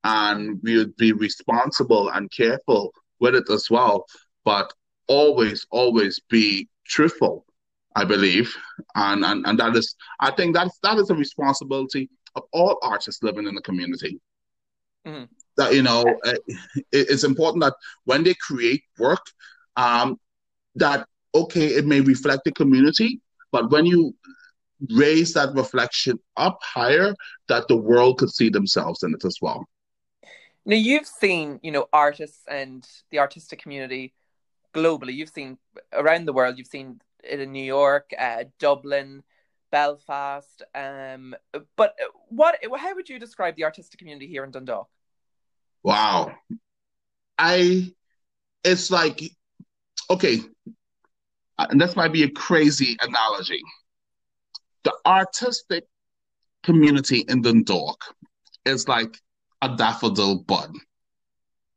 and 0.04 0.58
we 0.62 0.76
would 0.78 0.96
be 0.96 1.12
responsible 1.12 2.08
and 2.08 2.30
careful 2.30 2.92
with 3.20 3.34
it 3.34 3.48
as 3.50 3.68
well. 3.70 4.06
But 4.44 4.72
always, 5.06 5.66
always 5.70 6.18
be 6.30 6.68
truthful, 6.86 7.44
I 7.94 8.04
believe. 8.04 8.54
And, 8.94 9.24
and, 9.24 9.46
and 9.46 9.58
that 9.58 9.76
is, 9.76 9.94
I 10.18 10.30
think 10.30 10.54
that's, 10.54 10.78
that 10.82 10.96
is 10.96 11.10
a 11.10 11.14
responsibility 11.14 12.08
of 12.34 12.44
all 12.52 12.78
artists 12.82 13.22
living 13.22 13.46
in 13.46 13.54
the 13.54 13.60
community. 13.60 14.18
Mm-hmm. 15.06 15.24
That, 15.58 15.74
you 15.74 15.82
know, 15.82 16.02
uh, 16.24 16.32
it, 16.56 17.10
it's 17.10 17.24
important 17.24 17.62
that 17.64 17.74
when 18.04 18.24
they 18.24 18.34
create 18.34 18.84
work, 18.98 19.26
um, 19.76 20.18
that, 20.76 21.06
okay, 21.34 21.66
it 21.66 21.86
may 21.86 22.00
reflect 22.00 22.44
the 22.44 22.52
community, 22.52 23.20
but 23.52 23.70
when 23.70 23.84
you 23.84 24.14
raise 24.88 25.34
that 25.34 25.54
reflection 25.54 26.18
up 26.36 26.58
higher, 26.62 27.14
that 27.48 27.68
the 27.68 27.76
world 27.76 28.18
could 28.18 28.30
see 28.30 28.48
themselves 28.48 29.02
in 29.02 29.12
it 29.14 29.24
as 29.24 29.36
well. 29.42 29.66
Now 30.64 30.76
you've 30.76 31.06
seen, 31.06 31.60
you 31.62 31.72
know, 31.72 31.88
artists 31.92 32.42
and 32.48 32.86
the 33.10 33.18
artistic 33.18 33.62
community 33.62 34.14
globally. 34.74 35.14
You've 35.14 35.30
seen 35.30 35.58
around 35.92 36.26
the 36.26 36.32
world. 36.32 36.58
You've 36.58 36.66
seen 36.66 37.00
it 37.24 37.40
in 37.40 37.52
New 37.52 37.64
York, 37.64 38.10
uh, 38.18 38.44
Dublin, 38.58 39.22
Belfast. 39.70 40.62
Um, 40.74 41.34
but 41.76 41.96
what? 42.28 42.56
How 42.76 42.94
would 42.94 43.08
you 43.08 43.18
describe 43.18 43.56
the 43.56 43.64
artistic 43.64 43.98
community 43.98 44.26
here 44.26 44.44
in 44.44 44.50
Dundalk? 44.50 44.88
Wow, 45.82 46.32
I. 47.38 47.92
It's 48.62 48.90
like, 48.90 49.22
okay, 50.10 50.40
and 51.58 51.80
this 51.80 51.96
might 51.96 52.12
be 52.12 52.24
a 52.24 52.30
crazy 52.30 52.96
analogy. 53.00 53.62
The 54.84 54.94
artistic 55.06 55.84
community 56.62 57.24
in 57.28 57.42
Dundalk 57.42 58.02
is 58.64 58.88
like 58.88 59.16
a 59.62 59.76
daffodil 59.76 60.40
bud. 60.40 60.72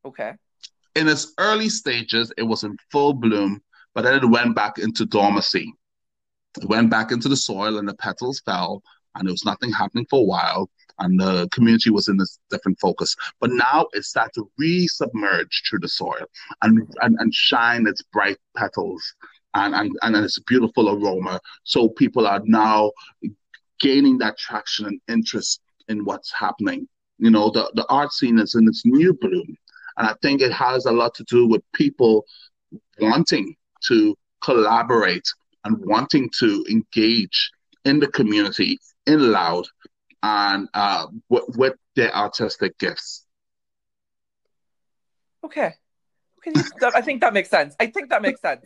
Okay. 0.05 0.33
In 0.95 1.07
its 1.07 1.33
early 1.37 1.69
stages, 1.69 2.31
it 2.37 2.43
was 2.43 2.63
in 2.63 2.77
full 2.91 3.13
bloom, 3.13 3.61
but 3.93 4.03
then 4.03 4.23
it 4.23 4.29
went 4.29 4.55
back 4.55 4.77
into 4.77 5.05
dormancy. 5.05 5.73
It 6.61 6.69
went 6.69 6.89
back 6.89 7.11
into 7.11 7.29
the 7.29 7.35
soil 7.35 7.77
and 7.77 7.87
the 7.87 7.95
petals 7.95 8.41
fell, 8.45 8.83
and 9.15 9.27
there 9.27 9.33
was 9.33 9.45
nothing 9.45 9.71
happening 9.71 10.05
for 10.09 10.19
a 10.19 10.25
while, 10.25 10.69
and 10.99 11.19
the 11.19 11.47
community 11.51 11.89
was 11.89 12.07
in 12.07 12.17
this 12.17 12.39
different 12.49 12.79
focus. 12.79 13.15
But 13.39 13.51
now 13.51 13.87
it 13.93 14.03
started 14.03 14.33
to 14.35 14.51
resubmerge 14.61 15.67
through 15.67 15.79
the 15.79 15.89
soil 15.89 16.25
and, 16.61 16.87
and, 17.01 17.17
and 17.19 17.33
shine 17.33 17.87
its 17.87 18.01
bright 18.01 18.37
petals 18.55 19.03
and, 19.55 19.73
and, 19.75 19.91
and 20.01 20.15
its 20.15 20.37
a 20.37 20.43
beautiful 20.43 20.89
aroma. 20.89 21.39
So 21.63 21.89
people 21.89 22.27
are 22.27 22.41
now 22.45 22.91
gaining 23.79 24.17
that 24.19 24.37
traction 24.37 24.85
and 24.85 25.01
interest 25.07 25.61
in 25.87 26.05
what's 26.05 26.31
happening. 26.31 26.87
You 27.17 27.31
know, 27.31 27.49
the, 27.51 27.71
the 27.75 27.85
art 27.89 28.11
scene 28.11 28.39
is 28.39 28.55
in 28.55 28.67
its 28.67 28.83
new 28.85 29.13
bloom. 29.13 29.57
And 29.97 30.07
I 30.07 30.15
think 30.21 30.41
it 30.41 30.51
has 30.51 30.85
a 30.85 30.91
lot 30.91 31.13
to 31.15 31.23
do 31.25 31.47
with 31.47 31.61
people 31.73 32.25
wanting 32.99 33.55
to 33.87 34.17
collaborate 34.41 35.27
and 35.65 35.77
wanting 35.85 36.29
to 36.39 36.65
engage 36.69 37.51
in 37.85 37.99
the 37.99 38.07
community 38.07 38.79
in 39.05 39.31
Louth 39.31 39.67
and 40.23 40.67
uh, 40.73 41.07
with, 41.29 41.43
with 41.55 41.73
their 41.95 42.15
artistic 42.15 42.77
gifts. 42.79 43.25
Okay. 45.43 45.73
Okay 46.47 46.91
I 46.95 47.01
think 47.01 47.21
that 47.21 47.33
makes 47.33 47.49
sense. 47.49 47.75
I 47.79 47.87
think 47.87 48.09
that 48.09 48.21
makes 48.21 48.41
sense. 48.41 48.61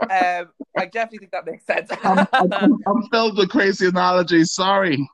um, 0.00 0.48
I 0.76 0.86
definitely 0.86 1.18
think 1.18 1.32
that 1.32 1.46
makes 1.46 1.64
sense. 1.64 1.90
I'm, 2.02 2.26
I'm, 2.32 2.52
I'm, 2.86 3.02
filled 3.10 3.36
with 3.36 3.50
crazy 3.50 3.88
analogies. 3.88 4.52
Sorry. 4.52 5.08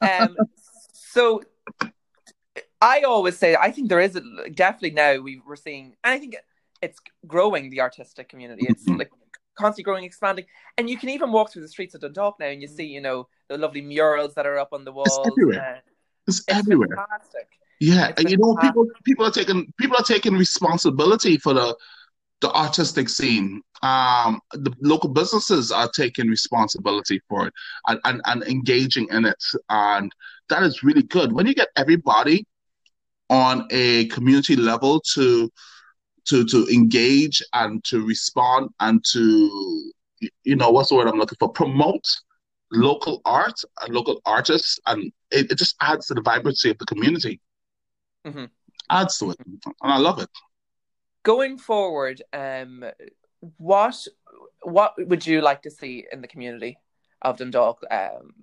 um, 0.00 0.36
so 0.92 1.42
I 2.80 3.02
always 3.02 3.38
say 3.38 3.56
I 3.56 3.70
think 3.70 3.88
there 3.88 4.00
is 4.00 4.16
a, 4.16 4.22
definitely 4.50 4.90
now 4.90 5.20
we 5.20 5.40
we're 5.46 5.56
seeing, 5.56 5.94
and 6.02 6.12
I 6.12 6.18
think 6.18 6.36
it's 6.82 6.98
growing 7.26 7.70
the 7.70 7.80
artistic 7.80 8.28
community. 8.28 8.66
It's 8.68 8.84
mm-hmm. 8.84 8.98
like 8.98 9.10
constantly 9.54 9.84
growing, 9.84 10.04
expanding, 10.04 10.46
and 10.76 10.90
you 10.90 10.98
can 10.98 11.08
even 11.10 11.30
walk 11.30 11.52
through 11.52 11.62
the 11.62 11.68
streets 11.68 11.94
of 11.94 12.00
Dundalk 12.00 12.40
now, 12.40 12.46
and 12.46 12.60
you 12.60 12.68
see, 12.68 12.86
you 12.86 13.00
know, 13.00 13.28
the 13.48 13.56
lovely 13.56 13.82
murals 13.82 14.34
that 14.34 14.46
are 14.46 14.58
up 14.58 14.72
on 14.72 14.84
the 14.84 14.92
walls. 14.92 15.08
It's 15.08 15.28
everywhere. 15.28 15.82
It's, 16.26 16.38
it's, 16.38 16.48
everywhere. 16.48 16.88
Fantastic. 16.96 17.48
Yeah, 17.82 18.12
and 18.16 18.30
you 18.30 18.36
know, 18.36 18.56
people 18.62 18.86
people 19.02 19.26
are 19.26 19.32
taking 19.32 19.72
people 19.76 19.96
are 19.96 20.04
taking 20.04 20.34
responsibility 20.34 21.36
for 21.36 21.52
the 21.52 21.76
the 22.40 22.48
artistic 22.52 23.08
scene. 23.08 23.60
Um, 23.82 24.40
the 24.52 24.72
local 24.80 25.08
businesses 25.08 25.72
are 25.72 25.88
taking 25.88 26.28
responsibility 26.28 27.20
for 27.28 27.48
it 27.48 27.52
and, 27.88 27.98
and, 28.04 28.20
and 28.26 28.44
engaging 28.44 29.08
in 29.10 29.24
it, 29.24 29.42
and 29.68 30.12
that 30.48 30.62
is 30.62 30.84
really 30.84 31.02
good. 31.02 31.32
When 31.32 31.44
you 31.48 31.54
get 31.54 31.70
everybody 31.74 32.46
on 33.30 33.66
a 33.72 34.06
community 34.06 34.54
level 34.54 35.00
to 35.14 35.50
to 36.28 36.44
to 36.44 36.68
engage 36.72 37.42
and 37.52 37.82
to 37.82 38.06
respond 38.06 38.70
and 38.78 39.04
to 39.10 39.92
you 40.44 40.54
know 40.54 40.70
what's 40.70 40.90
the 40.90 40.94
word 40.94 41.08
I'm 41.08 41.18
looking 41.18 41.38
for 41.40 41.48
promote 41.48 42.06
local 42.70 43.22
art 43.24 43.60
and 43.80 43.92
local 43.92 44.22
artists 44.24 44.78
and 44.86 45.12
it, 45.32 45.50
it 45.50 45.58
just 45.58 45.74
adds 45.80 46.06
to 46.06 46.14
the 46.14 46.22
vibrancy 46.22 46.70
of 46.70 46.78
the 46.78 46.86
community 46.86 47.40
mm-hmm. 48.26 48.44
adds 48.90 49.18
to 49.18 49.30
it 49.30 49.36
and 49.46 49.62
I 49.82 49.98
love 49.98 50.18
it 50.20 50.28
going 51.22 51.58
forward 51.58 52.22
um 52.32 52.84
what 53.58 54.06
what 54.62 54.94
would 54.98 55.26
you 55.26 55.40
like 55.40 55.62
to 55.62 55.70
see 55.70 56.04
in 56.12 56.20
the 56.20 56.28
community 56.28 56.78
of 57.22 57.38
Dundalk 57.38 57.80
um 57.90 58.34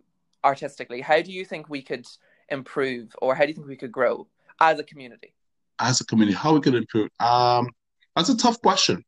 artistically 0.43 1.01
how 1.01 1.21
do 1.21 1.31
you 1.31 1.45
think 1.45 1.69
we 1.69 1.81
could 1.81 2.05
improve 2.49 3.15
or 3.21 3.35
how 3.35 3.43
do 3.43 3.49
you 3.49 3.53
think 3.53 3.67
we 3.67 3.75
could 3.75 3.91
grow 3.91 4.27
as 4.59 4.79
a 4.79 4.83
community? 4.83 5.33
As 5.79 6.01
a 6.01 6.05
community, 6.05 6.35
how 6.35 6.53
we 6.53 6.61
can 6.61 6.75
improve? 6.75 7.09
Um, 7.19 7.69
that's 8.15 8.29
a 8.29 8.37
tough 8.37 8.61
question 8.61 9.03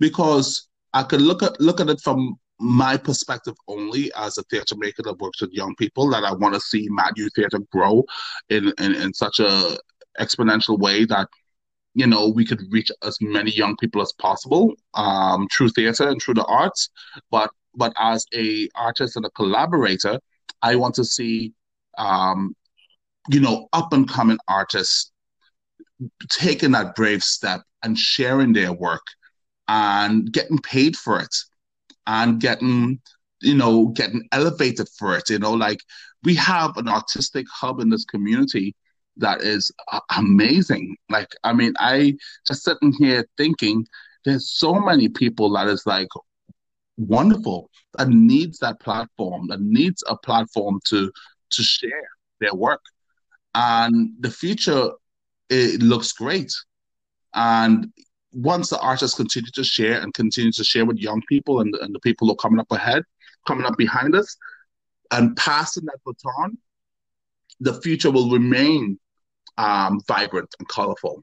because 0.00 0.68
I 0.92 1.04
could 1.04 1.20
look 1.20 1.42
at 1.42 1.60
look 1.60 1.80
at 1.80 1.88
it 1.88 2.00
from 2.00 2.36
my 2.58 2.96
perspective 2.96 3.54
only 3.68 4.12
as 4.16 4.38
a 4.38 4.42
theatre 4.44 4.76
maker 4.76 5.02
that 5.02 5.18
works 5.18 5.40
with 5.40 5.52
young 5.52 5.74
people 5.76 6.08
that 6.10 6.24
I 6.24 6.32
want 6.32 6.54
to 6.54 6.60
see 6.60 6.88
Mad 6.90 7.14
Youth 7.16 7.32
Theatre 7.34 7.58
grow 7.70 8.04
in, 8.50 8.72
in, 8.78 8.94
in 8.94 9.12
such 9.12 9.40
a 9.40 9.76
exponential 10.18 10.78
way 10.78 11.04
that 11.06 11.28
you 11.94 12.06
know 12.06 12.28
we 12.28 12.46
could 12.46 12.60
reach 12.70 12.90
as 13.02 13.18
many 13.20 13.50
young 13.50 13.76
people 13.76 14.02
as 14.02 14.12
possible 14.18 14.74
um, 14.94 15.46
through 15.54 15.68
theatre 15.70 16.08
and 16.08 16.20
through 16.20 16.34
the 16.34 16.44
arts. 16.44 16.90
But 17.30 17.50
but 17.74 17.92
as 17.98 18.26
a 18.34 18.68
artist 18.74 19.16
and 19.16 19.24
a 19.24 19.30
collaborator, 19.30 20.20
I 20.62 20.76
want 20.76 20.94
to 20.96 21.04
see 21.04 21.54
um, 21.98 22.54
you 23.28 23.40
know, 23.40 23.68
up 23.72 23.92
and 23.92 24.08
coming 24.08 24.38
artists 24.48 25.12
taking 26.30 26.72
that 26.72 26.94
brave 26.94 27.22
step 27.22 27.62
and 27.82 27.98
sharing 27.98 28.52
their 28.52 28.72
work 28.72 29.02
and 29.68 30.32
getting 30.32 30.58
paid 30.58 30.96
for 30.96 31.20
it 31.20 31.34
and 32.06 32.40
getting, 32.40 33.00
you 33.40 33.54
know, 33.54 33.88
getting 33.88 34.26
elevated 34.32 34.88
for 34.98 35.16
it. 35.16 35.30
You 35.30 35.38
know, 35.38 35.52
like 35.52 35.78
we 36.24 36.34
have 36.34 36.76
an 36.76 36.88
artistic 36.88 37.46
hub 37.52 37.80
in 37.80 37.90
this 37.90 38.04
community 38.04 38.74
that 39.16 39.42
is 39.42 39.70
amazing. 40.16 40.96
Like, 41.10 41.28
I 41.44 41.52
mean, 41.52 41.74
I 41.78 42.14
just 42.46 42.64
sitting 42.64 42.92
here 42.92 43.26
thinking 43.36 43.86
there's 44.24 44.50
so 44.50 44.74
many 44.74 45.08
people 45.08 45.50
that 45.52 45.68
is 45.68 45.84
like 45.86 46.08
wonderful 46.96 47.70
that 47.98 48.08
needs 48.08 48.58
that 48.58 48.80
platform, 48.80 49.48
that 49.48 49.60
needs 49.60 50.02
a 50.08 50.16
platform 50.16 50.80
to 50.86 51.10
to 51.50 51.62
share 51.62 52.08
their 52.40 52.54
work 52.54 52.80
and 53.54 54.10
the 54.20 54.30
future 54.30 54.90
it 55.48 55.82
looks 55.82 56.12
great. 56.12 56.52
And 57.34 57.92
once 58.32 58.70
the 58.70 58.78
artists 58.80 59.16
continue 59.16 59.50
to 59.52 59.64
share 59.64 60.00
and 60.00 60.14
continue 60.14 60.52
to 60.52 60.64
share 60.64 60.86
with 60.86 60.96
young 60.96 61.22
people 61.28 61.60
and, 61.60 61.74
and 61.76 61.94
the 61.94 62.00
people 62.00 62.26
who 62.26 62.32
are 62.32 62.36
coming 62.36 62.60
up 62.60 62.72
ahead, 62.72 63.02
coming 63.46 63.66
up 63.66 63.76
behind 63.76 64.14
us, 64.14 64.36
and 65.10 65.36
passing 65.36 65.84
that 65.84 65.98
baton, 66.06 66.56
the 67.60 67.80
future 67.82 68.10
will 68.10 68.30
remain 68.30 68.98
um, 69.58 70.00
vibrant 70.06 70.54
and 70.58 70.68
colorful. 70.68 71.22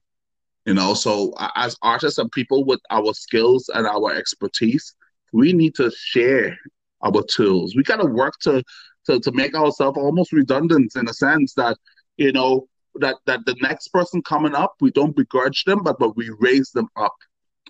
You 0.65 0.74
know, 0.74 0.94
so 0.94 1.34
as 1.56 1.76
artists 1.82 2.20
and 2.20 2.32
people 2.32 2.63
with 2.65 2.82
our 2.92 3.13
skills 3.13 3.70
and 3.74 3.88
our 3.88 4.13
expertise, 4.13 4.94
we 5.32 5.54
need 5.54 5.74
to 5.76 5.92
share 5.92 6.58
our 7.02 7.24
tools. 7.24 7.76
We 7.76 7.84
got 7.84 8.02
to 8.02 8.08
work 8.08 8.34
to 8.42 8.63
to 9.06 9.20
to 9.20 9.32
make 9.32 9.56
ourselves 9.56 9.98
almost 9.98 10.34
redundant 10.34 10.92
in 10.96 11.08
a 11.08 11.13
sense 11.13 11.54
that 11.56 11.78
you 12.20 12.34
know, 12.34 12.68
that 12.96 13.15
that 13.26 13.46
the 13.46 13.56
next 13.62 13.88
person 13.88 14.22
coming 14.22 14.54
up, 14.54 14.76
we 14.82 14.92
don't 14.92 15.15
begrudge 15.15 15.63
them, 15.63 15.82
but 15.82 15.98
but 15.98 16.15
we 16.15 16.30
raise 16.39 16.70
them 16.72 16.88
up 16.96 17.15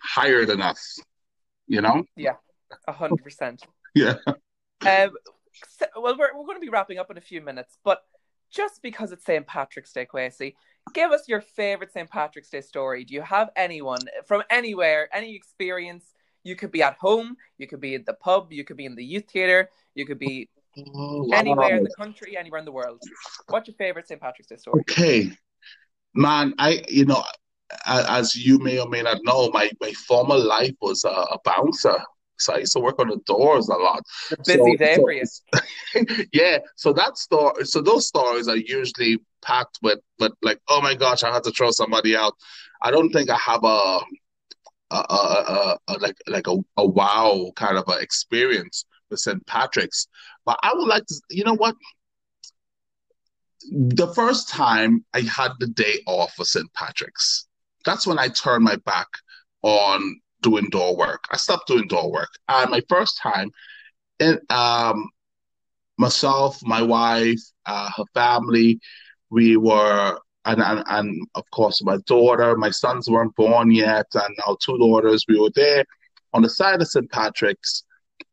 higher 0.02 0.44
than 0.44 0.62
us. 0.62 1.00
You 1.68 1.82
know? 1.82 2.04
Yeah, 2.18 2.34
a 2.88 2.92
hundred 2.92 3.24
percent. 3.24 3.64
Yeah. 3.96 4.18
Um, 4.28 5.10
so, 5.80 5.88
well, 5.96 6.16
we're 6.16 6.30
we're 6.38 6.46
going 6.46 6.58
to 6.58 6.62
be 6.62 6.70
wrapping 6.70 7.00
up 7.00 7.10
in 7.10 7.18
a 7.18 7.22
few 7.22 7.42
minutes, 7.42 7.80
but 7.84 8.04
just 8.52 8.82
because 8.82 9.12
it's 9.12 9.26
St. 9.26 9.46
Patrick's 9.46 9.94
Day, 9.94 10.06
Kwasie, 10.06 10.56
give 10.94 11.12
us 11.12 11.28
your 11.28 11.42
favorite 11.42 11.92
St. 11.92 12.10
Patrick's 12.10 12.50
Day 12.50 12.62
story. 12.62 13.04
Do 13.04 13.14
you 13.14 13.22
have 13.22 13.50
anyone 13.56 14.02
from 14.26 14.44
anywhere, 14.50 15.10
any 15.14 15.36
experience? 15.36 16.06
You 16.44 16.56
could 16.56 16.72
be 16.72 16.82
at 16.82 16.96
home, 16.96 17.36
you 17.58 17.68
could 17.68 17.82
be 17.82 17.96
at 17.96 18.06
the 18.06 18.14
pub, 18.14 18.52
you 18.52 18.64
could 18.64 18.78
be 18.78 18.86
in 18.86 18.96
the 18.96 19.04
youth 19.04 19.30
theatre, 19.30 19.70
you 19.94 20.06
could 20.06 20.20
be 20.20 20.50
Oh. 20.96 21.28
Anywhere 21.34 21.78
in 21.78 21.84
the 21.84 21.94
country, 21.98 22.38
anywhere 22.38 22.60
in 22.60 22.66
the 22.66 22.72
world. 22.72 23.02
What's 23.48 23.68
your 23.68 23.76
favorite 23.76 24.08
St. 24.08 24.22
Patrick's 24.22 24.48
Day 24.48 24.56
story? 24.56 24.82
Okay, 24.82 25.32
man. 26.14 26.54
I, 26.58 26.84
you 26.88 27.06
know, 27.06 27.24
as 27.86 28.36
you 28.36 28.60
may 28.60 28.80
or 28.80 28.88
may 28.88 29.02
not 29.02 29.18
know, 29.24 29.50
my 29.50 29.70
my 29.82 29.92
former 29.94 30.38
life 30.38 30.76
was 30.82 31.04
a, 31.04 31.10
a 31.10 31.38
bouncer, 31.44 31.98
so 32.40 32.54
I 32.54 32.60
used 32.60 32.74
to 32.74 32.80
work 32.80 33.00
on 33.00 33.10
the 33.10 33.18
doors 33.26 33.68
a 33.70 33.76
lot. 33.76 34.04
The 34.30 34.38
busy 34.46 34.76
So, 34.78 34.78
day 34.78 34.96
so 34.96 35.02
for 35.02 35.12
you. 35.12 35.24
yeah, 36.34 36.60
so 36.76 36.94
that 36.94 37.18
story, 37.18 37.66
so 37.66 37.82
those 37.82 38.08
stories 38.08 38.48
are 38.48 38.58
usually 38.58 39.20
packed 39.42 39.80
with, 39.82 40.00
with 40.20 40.34
like, 40.42 40.60
oh 40.70 40.82
my 40.82 40.96
gosh, 40.96 41.24
I 41.24 41.32
had 41.34 41.44
to 41.44 41.52
throw 41.52 41.72
somebody 41.72 42.16
out. 42.16 42.34
I 42.82 42.92
don't 42.92 43.12
think 43.12 43.30
I 43.30 43.38
have 43.38 43.64
a, 43.64 44.00
a, 44.92 44.96
a, 44.96 45.04
a, 45.10 45.78
a 45.90 45.94
like 46.00 46.18
like 46.28 46.48
a, 46.48 46.56
a 46.78 46.86
wow 46.86 47.52
kind 47.56 47.78
of 47.78 47.84
a 47.88 48.00
experience 48.00 48.86
with 49.10 49.20
St. 49.20 49.46
Patrick's, 49.46 50.08
but 50.46 50.60
I 50.64 50.74
would 50.74 50.88
like 50.88 51.06
to, 51.06 51.16
you 51.30 51.44
know 51.44 51.56
what? 51.56 51.76
The 53.72 54.08
first 54.14 54.50
time 54.50 55.06
I 55.14 55.22
had 55.22 55.52
the 55.60 55.68
day 55.68 56.00
off 56.08 56.34
for 56.36 56.46
St. 56.46 56.72
Patrick's, 56.74 57.48
that's 57.86 58.08
when 58.08 58.18
I 58.20 58.30
turned 58.30 58.64
my 58.64 58.78
back 58.78 59.08
on 59.62 60.20
doing 60.42 60.70
door 60.70 60.96
work. 60.96 61.24
I 61.32 61.38
stopped 61.38 61.68
doing 61.68 61.88
door 61.88 62.12
work, 62.12 62.30
and 62.48 62.72
my 62.72 62.82
first 62.90 63.20
time, 63.22 63.52
it, 64.20 64.40
um, 64.52 65.10
myself, 65.98 66.60
my 66.64 66.82
wife, 66.82 67.40
uh, 67.66 67.90
her 67.98 68.04
family, 68.14 68.80
we 69.30 69.58
were, 69.58 70.18
and, 70.46 70.62
and 70.62 70.84
and 70.88 71.28
of 71.36 71.44
course 71.52 71.84
my 71.84 71.98
daughter, 72.08 72.56
my 72.58 72.70
sons 72.70 73.10
weren't 73.10 73.36
born 73.36 73.72
yet, 73.72 74.08
and 74.14 74.36
our 74.48 74.58
two 74.64 74.78
daughters, 74.78 75.26
we 75.28 75.40
were 75.40 75.52
there 75.56 75.86
on 76.34 76.42
the 76.42 76.50
side 76.50 76.82
of 76.82 76.88
St. 76.88 77.10
Patrick's, 77.12 77.84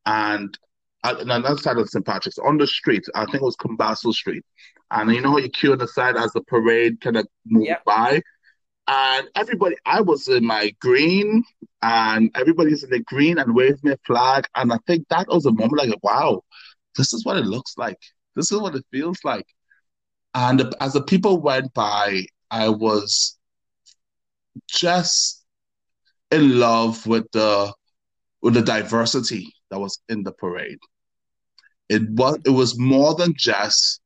and 0.07 0.57
uh, 1.05 1.15
no, 1.25 1.39
not 1.39 1.57
the 1.57 1.59
side 1.59 1.79
of 1.79 1.89
St. 1.89 2.05
Patrick's, 2.05 2.39
on 2.39 2.59
the 2.59 2.67
street. 2.67 3.05
I 3.15 3.25
think 3.25 3.37
it 3.37 3.43
was 3.43 3.57
Clanbrassil 3.57 4.13
Street, 4.13 4.45
and 4.91 5.13
you 5.13 5.21
know 5.21 5.31
how 5.33 5.39
you 5.39 5.49
queue 5.51 5.73
on 5.73 5.79
the 5.79 5.89
side 5.89 6.17
as 6.17 6.33
the 6.33 6.43
parade 6.43 7.01
kind 7.01 7.17
of 7.17 7.27
moved 7.47 7.69
Yep. 7.69 7.85
by, 7.85 8.23
and 8.89 9.29
everybody, 9.35 9.77
I 9.85 10.01
was 10.01 10.29
in 10.29 10.45
my 10.45 10.75
green, 10.81 11.45
and 11.83 12.31
everybody's 12.35 12.85
in 12.85 12.91
the 12.91 13.01
green 13.01 13.39
and 13.39 13.55
waving 13.55 13.81
their 13.83 13.99
flag, 14.07 14.47
and 14.55 14.73
I 14.73 14.79
think 14.87 15.07
that 15.09 15.29
was 15.29 15.47
a 15.47 15.53
moment 15.53 15.79
like, 15.79 16.03
wow 16.03 16.43
this 16.97 17.13
is 17.13 17.25
what 17.25 17.37
it 17.37 17.45
looks 17.45 17.75
like. 17.77 17.99
This 18.35 18.51
is 18.51 18.61
what 18.61 18.75
it 18.75 18.85
feels 18.91 19.19
like. 19.25 19.47
And 20.35 20.75
as 20.81 20.93
the 20.93 21.03
people 21.03 21.41
went 21.41 21.73
by, 21.75 22.27
I 22.51 22.69
was 22.69 23.39
just 24.69 25.45
in 26.31 26.59
love 26.59 27.07
with 27.07 27.31
the 27.33 27.73
with 28.43 28.55
the 28.55 28.63
diversity 28.63 29.53
that 29.71 29.79
was 29.79 29.99
in 30.09 30.23
the 30.23 30.33
parade. 30.33 30.79
It 31.89 32.11
was 32.11 32.39
it 32.45 32.51
was 32.51 32.79
more 32.79 33.15
than 33.15 33.35
just 33.37 34.01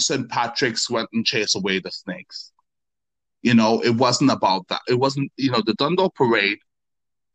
St. 0.00 0.28
Patrick's 0.28 0.90
went 0.90 1.08
and 1.12 1.24
chased 1.24 1.56
away 1.56 1.80
the 1.80 1.90
snakes. 1.90 2.52
You 3.42 3.54
know, 3.54 3.80
it 3.80 3.94
wasn't 3.94 4.30
about 4.30 4.66
that. 4.68 4.80
It 4.88 4.98
wasn't, 4.98 5.30
you 5.36 5.50
know, 5.50 5.62
the 5.64 5.74
Dundalk 5.74 6.14
parade 6.14 6.58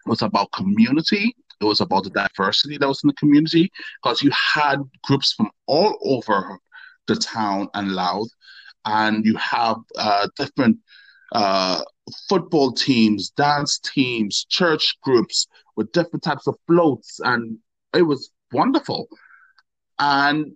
was 0.06 0.22
about 0.22 0.52
community. 0.52 1.36
It 1.62 1.66
was 1.66 1.82
about 1.82 2.04
the 2.04 2.10
diversity 2.10 2.78
that 2.78 2.88
was 2.88 3.02
in 3.04 3.08
the 3.08 3.14
community 3.14 3.72
because 4.02 4.22
you 4.22 4.32
had 4.32 4.82
groups 5.04 5.34
from 5.34 5.50
all 5.66 5.98
over 6.04 6.60
the 7.08 7.16
town 7.16 7.70
and 7.74 7.94
Louth, 7.94 8.30
and 8.86 9.26
you 9.26 9.36
have 9.38 9.78
uh, 9.98 10.28
different 10.38 10.78
uh, 11.32 11.82
football 12.28 12.72
teams, 12.72 13.30
dance 13.30 13.80
teams, 13.80 14.46
church 14.50 14.98
groups 15.02 15.48
with 15.76 15.92
different 15.92 16.24
types 16.24 16.48
of 16.48 16.56
floats, 16.68 17.20
and 17.24 17.58
it 17.94 18.04
was 18.04 18.30
wonderful. 18.52 19.08
And 20.00 20.54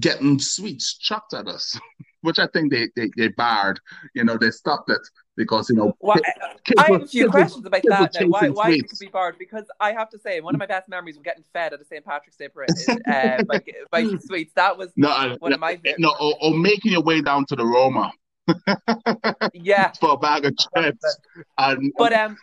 getting 0.00 0.38
sweets 0.38 0.98
chucked 0.98 1.34
at 1.34 1.46
us, 1.46 1.78
which 2.22 2.38
I 2.38 2.46
think 2.48 2.72
they, 2.72 2.88
they, 2.96 3.10
they 3.16 3.28
barred. 3.28 3.80
You 4.14 4.24
know, 4.24 4.36
they 4.36 4.50
stopped 4.50 4.90
it 4.90 5.00
because, 5.36 5.68
you 5.70 5.76
know, 5.76 5.92
Why, 6.00 6.16
kids 6.64 6.80
I 6.80 6.92
have 6.92 7.02
a 7.02 7.06
few 7.06 7.28
questions 7.30 7.66
about 7.66 7.82
that 7.88 8.14
now. 8.20 8.26
Why, 8.28 8.48
why 8.48 8.70
it 8.72 8.88
could 8.88 8.98
be 8.98 9.08
barred? 9.08 9.36
Because 9.38 9.64
I 9.80 9.92
have 9.92 10.10
to 10.10 10.18
say, 10.18 10.40
one 10.40 10.54
of 10.54 10.58
my 10.58 10.66
best 10.66 10.88
memories 10.88 11.16
of 11.16 11.24
getting 11.24 11.44
fed 11.52 11.72
at 11.72 11.80
a 11.80 11.84
St. 11.84 12.04
Patrick's 12.04 12.36
Day 12.36 12.48
parade 12.48 12.68
uh, 13.08 13.42
by, 13.44 13.60
by 13.90 14.16
sweets. 14.24 14.52
That 14.54 14.76
was 14.78 14.90
No, 14.96 15.08
I- 15.10 15.36
one 15.38 15.52
of 15.52 15.60
my 15.60 15.76
favorites. 15.76 15.96
no, 15.98 16.14
or, 16.20 16.34
or 16.40 16.54
making 16.56 16.92
your 16.92 17.02
way 17.02 17.20
down 17.20 17.46
to 17.46 17.56
the 17.56 17.64
Roma 17.64 18.12
Yeah. 19.54 19.92
for 20.00 20.10
a 20.12 20.16
bag 20.16 20.44
of 20.44 20.54
chips. 20.56 21.18
And 21.58 21.92
But 21.96 22.12
um, 22.12 22.36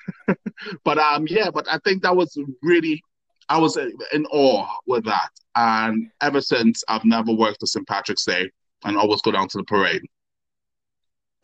but 0.84 0.98
um 0.98 1.26
yeah, 1.28 1.50
but 1.52 1.68
I 1.70 1.78
think 1.84 2.04
that 2.04 2.16
was 2.16 2.38
really 2.64 3.04
I 3.52 3.58
was 3.58 3.78
in 3.78 4.26
awe 4.32 4.66
with 4.88 5.04
that. 5.04 5.30
And 5.58 6.10
ever 6.22 6.40
since 6.40 6.86
I've 6.88 7.04
never 7.04 7.34
worked 7.34 7.62
a 7.62 7.68
St. 7.68 7.86
Patrick's 7.86 8.24
Day 8.24 8.50
and 8.86 8.96
always 8.96 9.22
go 9.22 9.32
down 9.32 9.50
to 9.50 9.58
the 9.58 9.66
parade. 9.66 10.02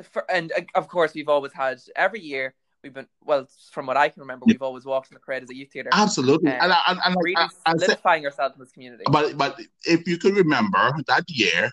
for, 0.01 0.23
and 0.31 0.53
uh, 0.57 0.61
of 0.75 0.87
course, 0.87 1.13
we've 1.13 1.27
always 1.27 1.51
had 1.51 1.79
every 1.97 2.21
year. 2.21 2.53
We've 2.81 2.93
been 2.93 3.07
well, 3.21 3.45
from 3.71 3.87
what 3.87 3.97
I 3.97 4.07
can 4.07 4.21
remember, 4.21 4.45
we've 4.45 4.61
always 4.61 4.85
walked 4.85 5.11
in 5.11 5.15
the 5.15 5.19
parade 5.19 5.43
as 5.43 5.49
a 5.49 5.55
youth 5.55 5.71
theatre, 5.73 5.89
Absolutely. 5.91 6.51
Uh, 6.51 6.63
and 6.63 6.73
and, 6.87 6.99
and 7.03 7.15
really 7.21 7.35
I, 7.35 7.49
I 7.65 7.71
said, 7.71 7.81
solidifying 7.81 8.23
ourselves 8.25 8.55
in 8.55 8.61
this 8.61 8.71
community. 8.71 9.03
but 9.11 9.37
but 9.37 9.59
if 9.83 10.07
you 10.07 10.17
could 10.17 10.37
remember 10.37 10.93
that 11.07 11.25
year 11.27 11.69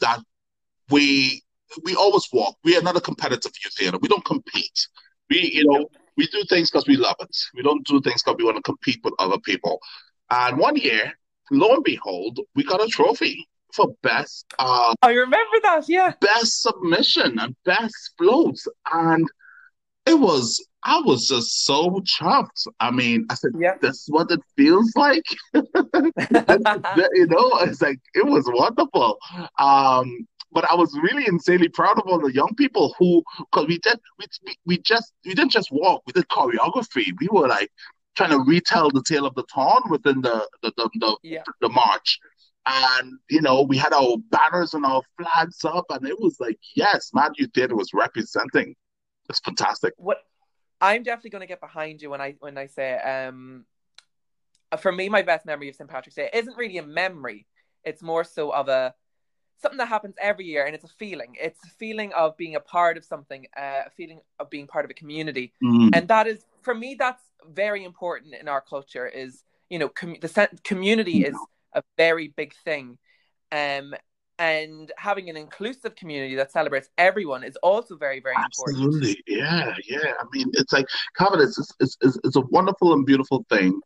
that 0.00 0.20
we 0.90 1.42
we 1.84 1.94
always 1.94 2.28
walk. 2.32 2.56
We 2.64 2.76
are 2.76 2.82
not 2.82 2.96
a 2.96 3.00
competitive 3.00 3.52
youth 3.64 3.74
theater. 3.74 3.96
We 4.02 4.08
don't 4.08 4.24
compete. 4.24 4.88
We 5.30 5.50
you 5.54 5.64
know 5.66 5.88
we 6.16 6.26
do 6.28 6.44
things 6.48 6.70
because 6.70 6.86
we 6.86 6.96
love 6.96 7.16
it. 7.20 7.36
We 7.54 7.62
don't 7.62 7.84
do 7.86 8.00
things 8.00 8.22
because 8.22 8.36
we 8.38 8.44
want 8.44 8.56
to 8.56 8.62
compete 8.62 9.00
with 9.04 9.14
other 9.18 9.38
people. 9.40 9.80
And 10.30 10.58
one 10.58 10.76
year, 10.76 11.12
lo 11.50 11.74
and 11.74 11.84
behold, 11.84 12.40
we 12.54 12.64
got 12.64 12.82
a 12.82 12.88
trophy 12.88 13.46
for 13.74 13.92
best 14.02 14.46
uh 14.60 14.94
I 15.02 15.10
remember 15.12 15.56
that. 15.64 15.88
Yeah. 15.88 16.12
best 16.20 16.62
submission 16.62 17.38
and 17.40 17.56
best 17.64 18.12
floats. 18.16 18.68
And 18.92 19.26
it 20.06 20.14
was 20.14 20.64
I 20.84 21.00
was 21.00 21.26
just 21.26 21.64
so 21.64 22.00
chuffed. 22.00 22.66
I 22.78 22.90
mean, 22.90 23.26
I 23.30 23.34
said, 23.34 23.52
Yeah. 23.58 23.74
this 23.80 24.02
is 24.02 24.08
what 24.10 24.30
it 24.30 24.40
feels 24.56 24.92
like. 24.96 25.24
You 25.54 27.26
know, 27.26 27.50
it's 27.60 27.82
like 27.82 27.98
it 28.14 28.26
was 28.26 28.44
wonderful. 28.52 29.18
Um, 29.58 30.26
but 30.54 30.70
I 30.70 30.74
was 30.74 30.96
really 31.02 31.26
insanely 31.26 31.68
proud 31.68 31.98
of 31.98 32.04
all 32.06 32.20
the 32.20 32.32
young 32.32 32.54
people 32.54 32.94
who, 32.98 33.22
because 33.38 33.66
we 33.66 33.78
did, 33.78 33.98
we, 34.18 34.54
we 34.64 34.78
just 34.78 35.12
we 35.26 35.34
didn't 35.34 35.50
just 35.50 35.70
walk, 35.72 36.02
we 36.06 36.12
did 36.12 36.28
choreography. 36.28 37.12
We 37.20 37.28
were 37.30 37.48
like 37.48 37.70
trying 38.16 38.30
to 38.30 38.38
retell 38.38 38.88
the 38.90 39.02
tale 39.02 39.26
of 39.26 39.34
the 39.34 39.44
town 39.52 39.82
within 39.90 40.22
the 40.22 40.48
the 40.62 40.72
the, 40.76 40.88
the, 40.94 41.16
yeah. 41.22 41.42
the 41.60 41.68
march. 41.68 42.20
And 42.66 43.18
you 43.28 43.42
know, 43.42 43.62
we 43.62 43.76
had 43.76 43.92
our 43.92 44.16
banners 44.30 44.72
and 44.72 44.86
our 44.86 45.02
flags 45.18 45.64
up, 45.64 45.86
and 45.90 46.06
it 46.06 46.18
was 46.18 46.36
like, 46.40 46.58
yes, 46.74 47.10
Mad 47.12 47.32
you 47.36 47.48
did 47.48 47.72
was 47.72 47.90
representing. 47.92 48.74
It's 49.28 49.40
fantastic. 49.40 49.92
What 49.96 50.18
I'm 50.80 51.02
definitely 51.02 51.30
going 51.30 51.40
to 51.40 51.46
get 51.46 51.60
behind 51.60 52.00
you 52.00 52.10
when 52.10 52.20
I 52.20 52.36
when 52.38 52.56
I 52.56 52.66
say 52.66 52.94
um 52.94 53.66
for 54.78 54.92
me 54.92 55.08
my 55.08 55.22
best 55.22 55.46
memory 55.46 55.68
of 55.68 55.74
St 55.74 55.90
Patrick's 55.90 56.16
Day 56.16 56.30
isn't 56.32 56.56
really 56.56 56.78
a 56.78 56.82
memory 56.82 57.46
it's 57.84 58.02
more 58.02 58.24
so 58.24 58.50
of 58.50 58.68
a 58.68 58.94
something 59.60 59.78
that 59.78 59.88
happens 59.88 60.14
every 60.20 60.44
year 60.44 60.66
and 60.66 60.74
it's 60.74 60.84
a 60.84 60.88
feeling 60.98 61.34
it's 61.40 61.62
a 61.64 61.70
feeling 61.70 62.12
of 62.12 62.36
being 62.36 62.54
a 62.56 62.60
part 62.60 62.96
of 62.96 63.04
something 63.04 63.46
uh, 63.56 63.82
a 63.86 63.90
feeling 63.90 64.20
of 64.40 64.50
being 64.50 64.66
part 64.66 64.84
of 64.84 64.90
a 64.90 64.94
community 64.94 65.52
Mm. 65.62 65.90
and 65.94 66.08
that 66.08 66.26
is 66.26 66.44
for 66.62 66.74
me 66.74 66.94
that's 66.98 67.22
very 67.48 67.84
important 67.84 68.34
in 68.34 68.48
our 68.48 68.60
culture 68.60 69.06
is 69.06 69.42
you 69.70 69.78
know 69.78 69.88
com- 69.88 70.16
the 70.20 70.28
sen- 70.28 70.58
community 70.64 71.24
is 71.24 71.36
a 71.74 71.82
very 71.96 72.28
big 72.28 72.54
thing 72.64 72.98
um 73.52 73.94
and 74.38 74.90
having 74.98 75.30
an 75.30 75.36
inclusive 75.36 75.94
community 75.94 76.34
that 76.34 76.50
celebrates 76.50 76.88
everyone 76.98 77.44
is 77.44 77.56
also 77.62 77.96
very 77.96 78.20
very 78.20 78.34
important 78.36 78.78
Absolutely, 78.78 79.22
yeah, 79.26 79.74
yeah. 79.88 80.12
I 80.20 80.24
mean, 80.32 80.50
it's 80.54 80.72
like 80.72 80.86
Covenant 81.16 81.50
is 81.50 81.72
it's, 81.78 81.96
it's, 82.00 82.18
it's 82.24 82.36
a 82.36 82.40
wonderful 82.40 82.92
and 82.92 83.06
beautiful 83.06 83.44
thing 83.48 83.80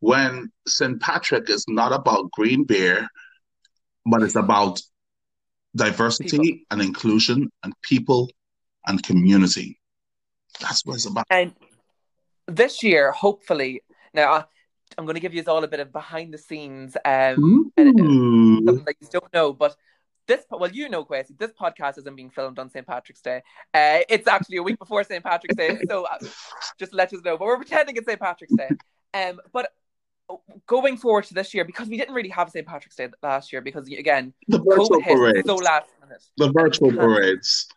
when 0.00 0.50
St. 0.68 1.00
Patrick 1.00 1.48
is 1.48 1.64
not 1.68 1.92
about 1.92 2.30
green 2.32 2.64
beer, 2.64 3.08
but 4.04 4.22
it's 4.22 4.36
about 4.36 4.80
diversity 5.76 6.38
People. 6.38 6.64
and 6.70 6.82
inclusion 6.82 7.50
and 7.62 7.72
people 7.82 8.28
and 8.86 9.02
community. 9.02 9.78
That's 10.60 10.84
what 10.84 10.94
it's 10.94 11.06
about. 11.06 11.26
And 11.30 11.52
this 12.46 12.82
year, 12.82 13.12
hopefully, 13.12 13.82
now 14.14 14.32
I- 14.32 14.44
I'm 14.96 15.04
going 15.04 15.14
to 15.14 15.20
give 15.20 15.34
you 15.34 15.42
all 15.46 15.62
a 15.64 15.68
bit 15.68 15.80
of 15.80 15.92
behind 15.92 16.32
the 16.32 16.38
scenes, 16.38 16.96
um, 17.04 17.72
and, 17.76 18.00
uh, 18.00 18.72
something 18.72 18.84
that 18.84 18.96
you 19.00 19.08
don't 19.10 19.32
know, 19.34 19.52
but 19.52 19.76
this, 20.26 20.44
well, 20.50 20.70
you 20.70 20.88
know, 20.88 21.04
Kwasie, 21.04 21.36
this 21.36 21.52
podcast 21.52 21.98
isn't 21.98 22.16
being 22.16 22.30
filmed 22.30 22.58
on 22.58 22.70
St. 22.70 22.86
Patrick's 22.86 23.20
Day. 23.20 23.42
Uh, 23.74 24.00
it's 24.08 24.26
actually 24.26 24.56
a 24.56 24.62
week 24.62 24.78
before 24.78 25.04
St. 25.04 25.22
Patrick's 25.22 25.56
Day, 25.56 25.78
so 25.88 26.04
uh, 26.04 26.18
just 26.78 26.94
let 26.94 27.12
us 27.12 27.20
know, 27.24 27.36
but 27.36 27.46
we're 27.46 27.56
pretending 27.56 27.96
it's 27.96 28.06
St. 28.06 28.18
Patrick's 28.20 28.54
Day. 28.54 28.70
Um, 29.12 29.40
but 29.52 29.70
going 30.66 30.96
forward 30.96 31.24
to 31.24 31.34
this 31.34 31.54
year, 31.54 31.64
because 31.64 31.88
we 31.88 31.96
didn't 31.96 32.14
really 32.14 32.28
have 32.30 32.50
St. 32.50 32.66
Patrick's 32.66 32.96
Day 32.96 33.08
last 33.22 33.52
year, 33.52 33.60
because 33.62 33.86
again, 33.88 34.32
The 34.48 34.58
virtual 34.58 35.00
parades. 35.02 35.46
so 35.46 35.54
last 35.56 35.88
minute. 36.00 36.22
The 36.36 36.50
virtual 36.52 36.92
parades. 36.92 37.68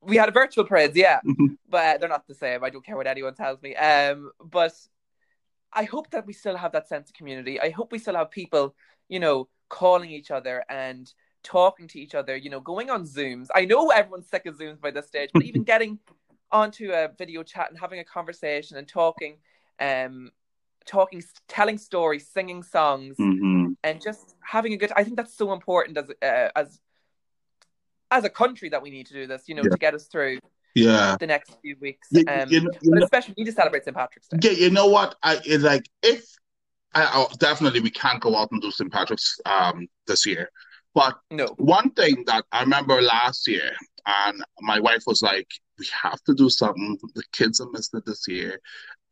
We 0.00 0.16
had 0.16 0.28
a 0.28 0.32
virtual 0.32 0.64
parades, 0.64 0.96
yeah. 0.96 1.20
Mhm. 1.26 1.58
but 1.68 1.84
uh, 1.84 1.98
they're 1.98 2.08
not 2.08 2.26
the 2.26 2.34
same. 2.34 2.62
I 2.64 2.70
don't 2.70 2.84
care 2.84 2.96
what 2.96 3.06
anyone 3.06 3.34
tells 3.34 3.60
me. 3.62 3.74
Um, 3.76 4.30
but 4.42 4.72
I 5.72 5.84
hope 5.84 6.10
that 6.10 6.26
we 6.26 6.32
still 6.32 6.56
have 6.56 6.72
that 6.72 6.88
sense 6.88 7.10
of 7.10 7.14
community. 7.14 7.60
I 7.60 7.70
hope 7.70 7.92
we 7.92 7.98
still 7.98 8.14
have 8.14 8.30
people, 8.30 8.74
you 9.08 9.20
know, 9.20 9.48
calling 9.68 10.10
each 10.10 10.30
other 10.30 10.64
and 10.70 11.12
talking 11.42 11.88
to 11.88 12.00
each 12.00 12.14
other, 12.14 12.36
you 12.36 12.48
know, 12.48 12.60
going 12.60 12.88
on 12.90 13.04
Zooms. 13.04 13.48
I 13.54 13.64
know 13.66 13.90
everyone's 13.90 14.28
sick 14.30 14.46
of 14.46 14.56
Zooms 14.58 14.80
by 14.80 14.90
this 14.92 15.08
stage, 15.08 15.30
but 15.34 15.42
even 15.44 15.62
getting 15.72 15.98
onto 16.50 16.90
a 16.92 17.08
video 17.18 17.42
chat 17.42 17.68
and 17.70 17.78
having 17.78 17.98
a 18.00 18.04
conversation 18.04 18.78
and 18.78 18.88
talking, 18.88 19.36
um, 19.78 20.30
talking, 20.88 21.22
telling 21.46 21.78
stories, 21.78 22.28
singing 22.28 22.62
songs, 22.62 23.16
mm-hmm. 23.16 23.72
and 23.84 24.00
just 24.00 24.34
having 24.40 24.72
a 24.72 24.76
good. 24.76 24.90
I 24.96 25.04
think 25.04 25.16
that's 25.16 25.36
so 25.36 25.52
important 25.52 25.98
as 25.98 26.10
uh, 26.22 26.50
as 26.56 26.80
as 28.10 28.24
a 28.24 28.30
country 28.30 28.70
that 28.70 28.82
we 28.82 28.90
need 28.90 29.06
to 29.06 29.14
do 29.14 29.26
this, 29.26 29.44
you 29.46 29.54
know, 29.54 29.62
yeah. 29.62 29.70
to 29.70 29.78
get 29.78 29.94
us 29.94 30.06
through 30.06 30.38
yeah 30.74 31.16
the 31.20 31.26
next 31.26 31.56
few 31.62 31.76
weeks. 31.80 32.08
You, 32.10 32.24
um, 32.28 32.48
you 32.50 32.60
know, 32.62 32.70
you 32.82 32.90
but 32.90 32.98
know, 32.98 33.04
especially 33.04 33.34
we 33.36 33.44
need 33.44 33.50
to 33.50 33.56
celebrate 33.56 33.84
St. 33.84 33.96
Patrick's 33.96 34.28
Day. 34.28 34.38
Yeah, 34.42 34.58
you 34.58 34.70
know 34.70 34.86
what? 34.86 35.14
I 35.22 35.38
it's 35.44 35.62
like 35.62 35.88
if 36.02 36.24
I, 36.94 37.04
I, 37.04 37.26
definitely 37.38 37.80
we 37.80 37.90
can't 37.90 38.20
go 38.20 38.36
out 38.36 38.50
and 38.50 38.60
do 38.60 38.70
St. 38.70 38.92
Patrick's 38.92 39.38
um 39.46 39.86
this 40.06 40.26
year. 40.26 40.50
But 40.94 41.16
no. 41.30 41.46
one 41.58 41.90
thing 41.90 42.24
that 42.26 42.44
I 42.50 42.62
remember 42.62 43.00
last 43.00 43.46
year, 43.46 43.70
and 44.06 44.42
my 44.60 44.80
wife 44.80 45.02
was 45.06 45.22
like, 45.22 45.46
"We 45.78 45.86
have 46.02 46.20
to 46.24 46.34
do 46.34 46.48
something. 46.48 46.98
The 47.14 47.22
kids 47.32 47.60
are 47.60 47.70
missing 47.70 47.98
it 47.98 48.06
this 48.06 48.26
year." 48.26 48.58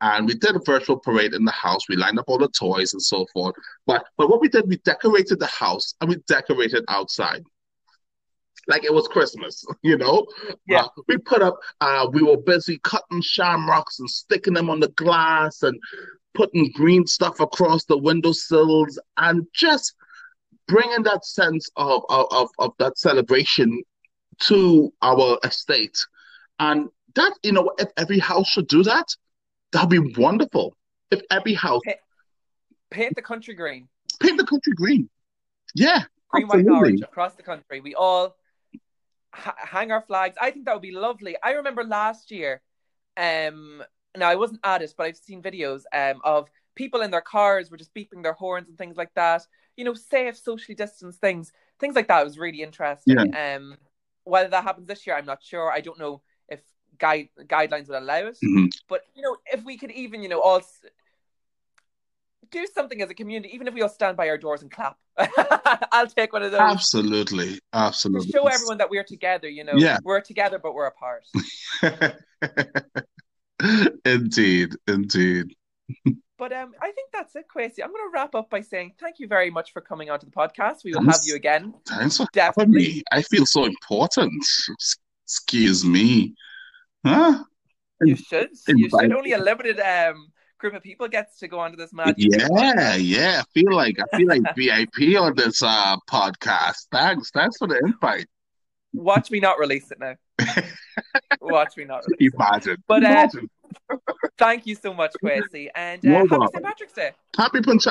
And 0.00 0.26
we 0.26 0.35
did 0.35 0.54
a 0.54 0.61
virtual 0.61 0.98
parade 0.98 1.32
in 1.32 1.44
the 1.44 1.52
house. 1.52 1.88
We 1.88 1.96
lined 1.96 2.18
up 2.18 2.26
all 2.28 2.38
the 2.38 2.48
toys 2.48 2.92
and 2.92 3.02
so 3.02 3.26
forth. 3.32 3.54
But 3.87 4.04
but 4.18 4.28
what 4.28 4.40
we 4.40 4.48
did, 4.48 4.68
we 4.68 4.76
decorated 4.78 5.38
the 5.38 5.46
house 5.46 5.94
and 6.00 6.11
we 6.11 6.16
decorated 6.28 6.85
outside 6.88 7.42
like 8.68 8.85
it 8.85 8.92
was 8.92 9.09
Christmas, 9.09 9.64
you 9.82 9.96
know? 9.96 10.26
Yeah. 10.66 10.85
Uh, 10.85 10.88
we 11.09 11.18
put 11.18 11.42
up, 11.42 11.59
uh, 11.80 12.09
we 12.12 12.22
were 12.22 12.37
busy 12.37 12.78
cutting 12.82 13.22
shamrocks 13.22 14.00
and 14.00 14.11
sticking 14.11 14.54
them 14.54 14.70
on 14.70 14.80
the 14.80 14.88
glass 14.88 15.62
and 15.62 15.78
putting 16.35 16.70
green 16.72 17.06
stuff 17.06 17.40
across 17.40 17.85
the 17.85 17.96
windowsills 17.96 18.98
and 19.16 19.46
just 19.54 19.94
bringing 20.68 21.02
that 21.04 21.24
sense 21.24 21.70
of, 21.76 22.02
of, 22.09 22.26
of, 22.30 22.48
of 22.59 22.72
that 22.78 22.98
celebration 22.98 23.82
to 24.40 24.92
our 25.02 25.38
estate. 25.44 25.96
And 26.59 26.88
that, 27.14 27.32
you 27.42 27.52
know, 27.52 27.70
if 27.78 27.88
every 27.96 28.18
house 28.18 28.48
should 28.48 28.68
do 28.68 28.82
that, 28.82 29.06
that'd 29.72 29.90
be 29.90 30.14
wonderful. 30.20 30.76
If 31.11 31.22
every 31.31 31.55
house. 31.55 31.83
Paint, 31.85 31.98
paint 32.90 33.16
the 33.16 33.22
country 33.22 33.55
green. 33.55 33.88
Paint 34.20 34.38
the 34.38 34.46
country 34.46 34.72
green. 34.74 35.09
Yeah. 35.74 36.02
Green, 36.29 36.44
absolutely. 36.44 36.72
white, 36.72 36.79
orange 36.79 37.02
across 37.02 37.35
the 37.35 37.42
country. 37.42 37.81
We 37.81 37.94
all 37.94 38.37
hang 39.33 39.92
our 39.92 40.00
flags. 40.00 40.37
I 40.40 40.50
think 40.50 40.64
that 40.64 40.74
would 40.74 40.83
be 40.83 40.92
lovely. 40.92 41.37
I 41.42 41.52
remember 41.52 41.85
last 41.85 42.31
year, 42.31 42.62
um, 43.16 43.83
now 44.16 44.29
I 44.29 44.35
wasn't 44.35 44.61
at 44.64 44.83
it, 44.83 44.94
but 44.96 45.07
I've 45.07 45.16
seen 45.16 45.42
videos 45.42 45.83
um, 45.92 46.20
of 46.24 46.48
people 46.74 47.02
in 47.02 47.11
their 47.11 47.20
cars 47.20 47.70
were 47.70 47.76
just 47.76 47.94
beeping 47.94 48.22
their 48.22 48.33
horns 48.33 48.68
and 48.68 48.79
things 48.79 48.96
like 48.96 49.12
that. 49.14 49.42
You 49.76 49.85
know, 49.85 49.94
safe, 49.94 50.37
socially 50.37 50.74
distanced 50.74 51.20
things, 51.20 51.52
things 51.79 51.94
like 51.94 52.09
that 52.09 52.24
was 52.24 52.38
really 52.38 52.62
interesting. 52.62 53.16
Yeah. 53.18 53.57
Um, 53.57 53.76
whether 54.24 54.48
that 54.48 54.64
happens 54.64 54.87
this 54.87 55.07
year, 55.07 55.16
I'm 55.16 55.26
not 55.26 55.42
sure. 55.42 55.70
I 55.70 55.81
don't 55.81 55.98
know 55.98 56.22
if 56.48 56.61
guide 56.98 57.28
guidelines 57.44 57.88
would 57.88 57.98
allow 57.98 58.18
it, 58.18 58.38
mm-hmm. 58.44 58.66
but 58.88 59.02
you 59.14 59.22
know, 59.22 59.37
if 59.52 59.64
we 59.64 59.76
could 59.76 59.90
even, 59.90 60.22
you 60.22 60.28
know, 60.28 60.40
all 60.40 60.62
do 62.50 62.66
something 62.72 63.02
as 63.02 63.11
a 63.11 63.14
community, 63.14 63.54
even 63.54 63.66
if 63.66 63.74
we 63.74 63.82
all 63.82 63.88
stand 63.88 64.16
by 64.16 64.28
our 64.28 64.38
doors 64.38 64.62
and 64.62 64.70
clap. 64.70 64.96
I'll 65.92 66.06
take 66.06 66.32
one 66.32 66.42
of 66.42 66.52
those. 66.52 66.61
Absolutely, 66.61 67.59
absolutely. 67.72 68.26
To 68.26 68.32
show 68.32 68.46
everyone 68.46 68.78
that 68.78 68.90
we're 68.90 69.04
together. 69.04 69.48
You 69.48 69.64
know, 69.64 69.74
yeah. 69.76 69.98
we're 70.04 70.20
together, 70.20 70.59
but 70.59 70.74
we're 70.74 70.87
apart. 70.87 71.24
indeed, 74.04 74.74
indeed. 74.87 75.54
But 76.38 76.52
um, 76.52 76.74
I 76.82 76.92
think 76.92 77.09
that's 77.14 77.35
it, 77.35 77.46
Kwasie. 77.48 77.82
I'm 77.82 77.88
going 77.88 78.04
to 78.04 78.11
wrap 78.12 78.35
up 78.35 78.50
by 78.50 78.61
saying 78.61 78.92
thank 79.00 79.18
you 79.18 79.26
very 79.26 79.50
much 79.50 79.72
for 79.72 79.80
coming 79.80 80.11
onto 80.11 80.26
the 80.26 80.32
podcast. 80.32 80.85
We 80.85 80.92
will 80.92 81.00
thanks, 81.00 81.20
have 81.20 81.26
you 81.26 81.35
again. 81.35 81.72
Thanks 81.88 82.18
for 82.18 82.26
Definitely. 82.35 82.82
having 82.82 82.96
me. 82.96 83.02
I 83.11 83.22
feel 83.22 83.46
so 83.46 83.64
important. 83.64 84.44
Excuse 85.24 85.82
me. 85.82 86.35
Huh? 87.07 87.45
You 88.03 88.16
should. 88.16 88.51
You 88.69 88.88
should. 88.88 89.12
Only 89.12 89.33
a 89.33 89.38
limited 89.38 89.81
um 89.81 90.29
group 90.59 90.75
of 90.75 90.83
people 90.83 91.09
gets 91.09 91.38
to 91.38 91.49
go 91.49 91.61
onto 91.61 91.77
this 91.77 91.92
magic. 91.92 92.16
Yeah, 92.19 92.97
yeah. 92.97 93.42
I 93.42 93.45
feel 93.55 93.75
like 93.75 93.97
I 94.01 94.16
feel 94.16 94.29
like 94.29 94.42
VIP 94.57 95.19
on 95.21 95.35
this 95.35 95.62
uh 95.62 95.97
podcast. 96.11 96.87
Thanks, 96.90 97.31
thanks 97.31 97.59
for 97.59 97.69
the 97.69 97.79
invite. 97.79 98.27
Watch 98.92 99.31
me 99.31 99.40
not 99.40 99.59
release 99.59 99.90
it 99.90 99.99
now. 100.01 100.14
Watch 101.40 101.77
me 101.77 101.85
not 101.85 102.03
release 102.07 102.33
Imagine. 102.35 102.73
It. 102.73 102.81
But 102.88 103.05
uh, 103.05 103.29
thank 104.38 104.66
you 104.66 104.75
so 104.75 104.95
much, 104.95 105.12
Kwasie, 105.23 105.69
and 105.75 106.05
uh, 106.07 106.11
happy 106.11 106.47
St. 106.53 106.64
Patrick's 106.64 106.92
Day. 106.92 107.12
Happy 107.37 107.61
Punch. 107.61 107.87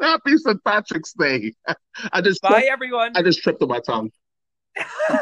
happy 0.00 0.36
St. 0.36 0.64
Patrick's 0.64 1.12
Day. 1.12 1.54
I 2.12 2.20
just 2.20 2.42
bye, 2.42 2.68
everyone. 2.70 3.12
I 3.16 3.22
just 3.22 3.42
tripped 3.42 3.62
on 3.62 3.68
my 3.68 3.80
tongue. 3.80 4.10